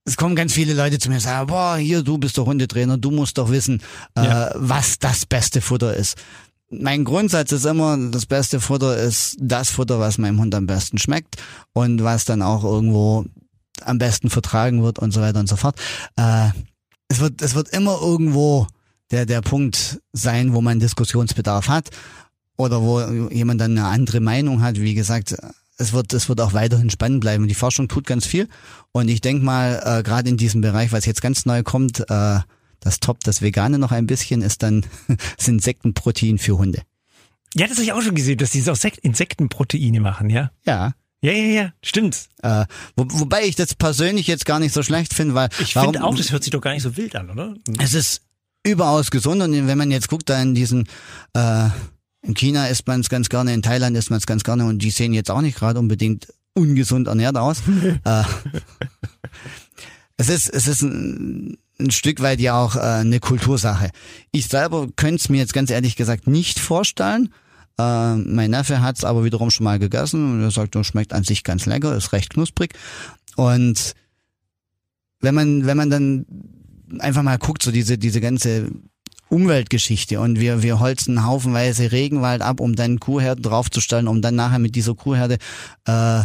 es 0.06 0.18
kommen 0.18 0.36
ganz 0.36 0.54
viele 0.54 0.74
Leute 0.74 1.00
zu 1.00 1.10
mir 1.10 1.16
und 1.16 1.22
sagen, 1.22 1.48
boah, 1.48 1.78
hier, 1.78 2.04
du 2.04 2.18
bist 2.18 2.38
doch 2.38 2.46
Hundetrainer, 2.46 2.98
du 2.98 3.10
musst 3.10 3.38
doch 3.38 3.50
wissen, 3.50 3.82
äh, 4.16 4.26
ja. 4.26 4.52
was 4.56 5.00
das 5.00 5.26
beste 5.26 5.62
Futter 5.62 5.96
ist. 5.96 6.18
Mein 6.70 7.04
Grundsatz 7.04 7.52
ist 7.52 7.66
immer, 7.66 7.98
das 8.12 8.26
beste 8.26 8.60
Futter 8.60 8.96
ist 8.98 9.38
das 9.40 9.72
Futter, 9.72 10.00
was 10.00 10.18
meinem 10.18 10.40
Hund 10.40 10.54
am 10.54 10.68
besten 10.68 10.98
schmeckt 10.98 11.38
und 11.74 12.04
was 12.04 12.26
dann 12.26 12.42
auch 12.42 12.64
irgendwo 12.64 13.26
am 13.84 13.98
besten 13.98 14.30
vertragen 14.30 14.84
wird 14.84 15.00
und 15.00 15.12
so 15.12 15.22
weiter 15.22 15.40
und 15.40 15.48
so 15.48 15.56
fort. 15.56 15.76
Äh, 16.16 16.50
es 17.12 17.20
wird, 17.20 17.42
es 17.42 17.56
wird 17.56 17.70
immer 17.70 18.00
irgendwo 18.02 18.68
der, 19.12 19.26
der 19.26 19.42
Punkt 19.42 20.02
sein, 20.14 20.54
wo 20.54 20.62
man 20.62 20.80
Diskussionsbedarf 20.80 21.68
hat 21.68 21.90
oder 22.58 22.82
wo 22.82 23.02
jemand 23.30 23.60
dann 23.60 23.78
eine 23.78 23.88
andere 23.88 24.22
Meinung 24.22 24.62
hat. 24.62 24.80
Wie 24.80 24.94
gesagt, 24.94 25.36
es 25.78 25.92
wird, 25.92 26.14
es 26.14 26.30
wird 26.30 26.40
auch 26.40 26.54
weiterhin 26.54 26.90
spannend 26.90 27.20
bleiben. 27.20 27.50
Die 27.50 27.54
Forschung 27.54 27.90
tut 27.90 28.08
ganz 28.08 28.26
viel. 28.26 28.48
Und 28.94 29.10
ich 29.10 29.20
denke 29.20 29.44
mal, 29.44 29.82
äh, 29.84 30.04
gerade 30.04 30.30
in 30.30 30.38
diesem 30.38 30.62
Bereich, 30.62 30.94
was 30.94 31.06
jetzt 31.06 31.22
ganz 31.22 31.46
neu 31.46 31.64
kommt, 31.64 32.00
äh, 32.10 32.40
das 32.80 33.00
Top, 33.02 33.20
das 33.26 33.42
Vegane 33.42 33.78
noch 33.78 33.92
ein 33.92 34.08
bisschen, 34.08 34.42
ist 34.42 34.64
dann 34.64 34.86
das 35.38 35.50
Insektenprotein 35.50 36.38
für 36.38 36.58
Hunde. 36.58 36.82
Ja, 37.56 37.68
das 37.68 37.76
habe 37.76 37.84
ich 37.84 37.92
auch 37.92 38.02
schon 38.02 38.16
gesehen, 38.16 38.38
dass 38.38 38.52
die 38.52 38.62
so 38.62 38.74
Insektenproteine 39.02 40.00
machen, 40.00 40.30
ja? 40.30 40.52
Ja. 40.66 40.94
Ja, 41.24 41.32
ja, 41.32 41.62
ja, 41.62 41.74
stimmt. 41.84 42.30
Äh, 42.42 42.66
wo, 42.96 43.06
wobei 43.08 43.44
ich 43.44 43.56
das 43.56 43.76
persönlich 43.76 44.26
jetzt 44.26 44.46
gar 44.46 44.60
nicht 44.60 44.74
so 44.74 44.82
schlecht 44.82 45.14
finde, 45.14 45.36
weil 45.36 45.50
ich 45.60 45.74
finde 45.74 46.04
auch, 46.04 46.16
das 46.16 46.32
hört 46.32 46.44
sich 46.44 46.52
doch 46.52 46.62
gar 46.62 46.74
nicht 46.74 46.82
so 46.82 46.98
wild 46.98 47.16
an, 47.16 47.30
oder? 47.30 47.54
Es 47.80 47.94
ist 47.94 48.24
überaus 48.64 49.12
gesund 49.12 49.42
und 49.42 49.68
wenn 49.68 49.78
man 49.78 49.92
jetzt 49.92 50.10
guckt, 50.10 50.30
da 50.30 50.42
in 50.42 50.56
diesen 50.56 50.88
äh, 51.34 51.70
in 52.24 52.34
China 52.34 52.68
isst 52.68 52.88
man 52.88 53.02
es 53.02 53.10
ganz 53.10 53.30
gerne, 53.30 53.54
in 53.54 53.62
Thailand 53.62 53.98
isst 53.98 54.10
man 54.10 54.18
es 54.18 54.26
ganz 54.26 54.44
gerne 54.44 54.66
und 54.66 54.80
die 54.80 54.92
sehen 54.92 55.14
jetzt 55.14 55.32
auch 55.32 55.42
nicht 55.42 55.58
gerade 55.58 55.80
unbedingt 55.80 56.28
ungesund 56.54 57.08
ernährt 57.08 57.38
aus. 57.38 57.62
äh, 58.04 58.24
es 60.18 60.30
ist 60.30 60.50
es 60.50 60.68
ist 60.68 60.82
ein, 60.82 61.58
ein 61.80 61.92
Stück 61.92 62.22
weit 62.22 62.40
ja 62.40 62.60
auch 62.60 62.76
äh, 62.76 62.80
eine 62.80 63.20
Kultursache. 63.20 63.92
Ich 64.32 64.48
selber 64.48 64.88
könnte 64.96 65.22
es 65.22 65.30
mir 65.30 65.38
jetzt 65.38 65.54
ganz 65.54 65.70
ehrlich 65.70 65.96
gesagt 65.96 66.26
nicht 66.26 66.60
vorstellen. 66.60 67.30
Äh, 67.78 68.16
mein 68.16 68.52
Neffe 68.52 68.82
hat 68.82 68.98
es 68.98 69.04
aber 69.04 69.24
wiederum 69.24 69.52
schon 69.52 69.64
mal 69.64 69.80
gegessen 69.80 70.34
und 70.34 70.44
er 70.44 70.52
sagt, 70.52 70.76
es 70.76 70.88
schmeckt 70.88 71.14
an 71.14 71.24
sich 71.24 71.44
ganz 71.44 71.66
lecker, 71.66 71.96
ist 71.96 72.14
recht 72.14 72.32
knusprig. 72.32 72.74
Und 73.36 73.94
wenn 75.20 75.36
man, 75.36 75.66
wenn 75.66 75.78
man 75.78 75.90
dann 75.90 76.26
einfach 77.00 77.24
mal 77.24 77.38
guckt, 77.38 77.64
so 77.64 77.72
diese, 77.72 77.98
diese 77.98 78.22
ganze 78.22 78.70
Umweltgeschichte 79.30 80.20
und 80.20 80.40
wir, 80.40 80.62
wir 80.62 80.82
holzen 80.82 81.26
haufenweise 81.26 81.94
Regenwald 81.94 82.42
ab, 82.42 82.60
um 82.60 82.76
dann 82.76 83.00
Kuhherden 83.00 83.42
draufzustellen, 83.42 84.10
um 84.10 84.22
dann 84.22 84.36
nachher 84.36 84.60
mit 84.60 84.76
dieser 84.76 84.94
Kuhherde 84.94 85.38
äh, 85.86 86.24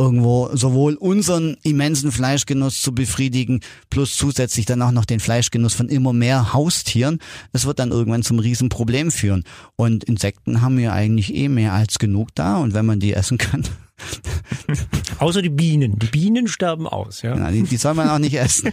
irgendwo 0.00 0.48
sowohl 0.54 0.94
unseren 0.94 1.58
immensen 1.62 2.10
Fleischgenuss 2.10 2.80
zu 2.80 2.94
befriedigen, 2.94 3.60
plus 3.90 4.16
zusätzlich 4.16 4.64
dann 4.64 4.80
auch 4.80 4.92
noch 4.92 5.04
den 5.04 5.20
Fleischgenuss 5.20 5.74
von 5.74 5.90
immer 5.90 6.14
mehr 6.14 6.54
Haustieren. 6.54 7.18
Es 7.52 7.66
wird 7.66 7.78
dann 7.78 7.90
irgendwann 7.90 8.22
zum 8.22 8.38
Riesenproblem 8.38 9.10
führen. 9.10 9.44
Und 9.76 10.04
Insekten 10.04 10.62
haben 10.62 10.78
wir 10.78 10.94
eigentlich 10.94 11.34
eh 11.34 11.48
mehr 11.48 11.74
als 11.74 11.98
genug 11.98 12.34
da 12.34 12.56
und 12.56 12.72
wenn 12.72 12.86
man 12.86 12.98
die 12.98 13.12
essen 13.12 13.36
kann. 13.36 13.64
Außer 15.18 15.42
die 15.42 15.50
Bienen. 15.50 15.98
Die 15.98 16.06
Bienen 16.06 16.48
sterben 16.48 16.86
aus, 16.86 17.22
ja. 17.22 17.36
ja 17.36 17.50
die, 17.50 17.62
die 17.62 17.76
soll 17.76 17.94
man 17.94 18.08
auch 18.08 18.18
nicht 18.18 18.34
essen. 18.34 18.72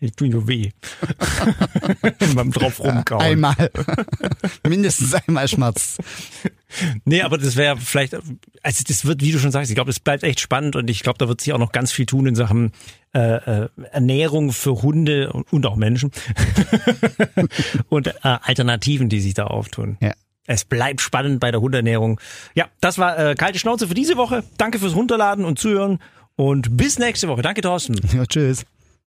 Ich 0.00 0.12
tue 0.12 0.28
nur 0.28 0.46
weh. 0.48 0.70
Beim 2.34 2.52
drauf 2.52 2.80
rumkauen. 2.80 3.22
Einmal. 3.22 3.70
Mindestens 4.68 5.14
einmal 5.14 5.48
Schmerz. 5.48 5.96
nee, 7.04 7.22
aber 7.22 7.38
das 7.38 7.56
wäre 7.56 7.76
vielleicht, 7.76 8.14
also 8.62 8.84
das 8.86 9.04
wird, 9.04 9.22
wie 9.22 9.32
du 9.32 9.38
schon 9.38 9.52
sagst, 9.52 9.70
ich 9.70 9.74
glaube, 9.74 9.90
es 9.90 10.00
bleibt 10.00 10.22
echt 10.22 10.40
spannend 10.40 10.76
und 10.76 10.90
ich 10.90 11.02
glaube, 11.02 11.18
da 11.18 11.28
wird 11.28 11.40
sich 11.40 11.52
auch 11.52 11.58
noch 11.58 11.72
ganz 11.72 11.92
viel 11.92 12.06
tun 12.06 12.26
in 12.26 12.34
Sachen 12.34 12.72
äh, 13.14 13.64
äh, 13.64 13.68
Ernährung 13.92 14.52
für 14.52 14.82
Hunde 14.82 15.32
und, 15.32 15.50
und 15.52 15.66
auch 15.66 15.76
Menschen 15.76 16.10
und 17.88 18.08
äh, 18.08 18.12
Alternativen, 18.22 19.08
die 19.08 19.20
sich 19.20 19.34
da 19.34 19.46
auftun. 19.46 19.96
Ja. 20.00 20.14
Es 20.46 20.64
bleibt 20.64 21.00
spannend 21.00 21.40
bei 21.40 21.50
der 21.50 21.60
Hundeernährung. 21.60 22.20
Ja, 22.54 22.66
das 22.80 22.98
war 22.98 23.18
äh, 23.18 23.34
kalte 23.34 23.58
Schnauze 23.58 23.88
für 23.88 23.94
diese 23.94 24.16
Woche. 24.16 24.44
Danke 24.58 24.78
fürs 24.78 24.94
Runterladen 24.94 25.44
und 25.44 25.58
Zuhören 25.58 26.00
und 26.36 26.76
bis 26.76 26.98
nächste 26.98 27.28
Woche. 27.28 27.42
Danke, 27.42 27.62
Thorsten. 27.62 28.00
Ja, 28.12 28.26
tschüss. 28.26 28.64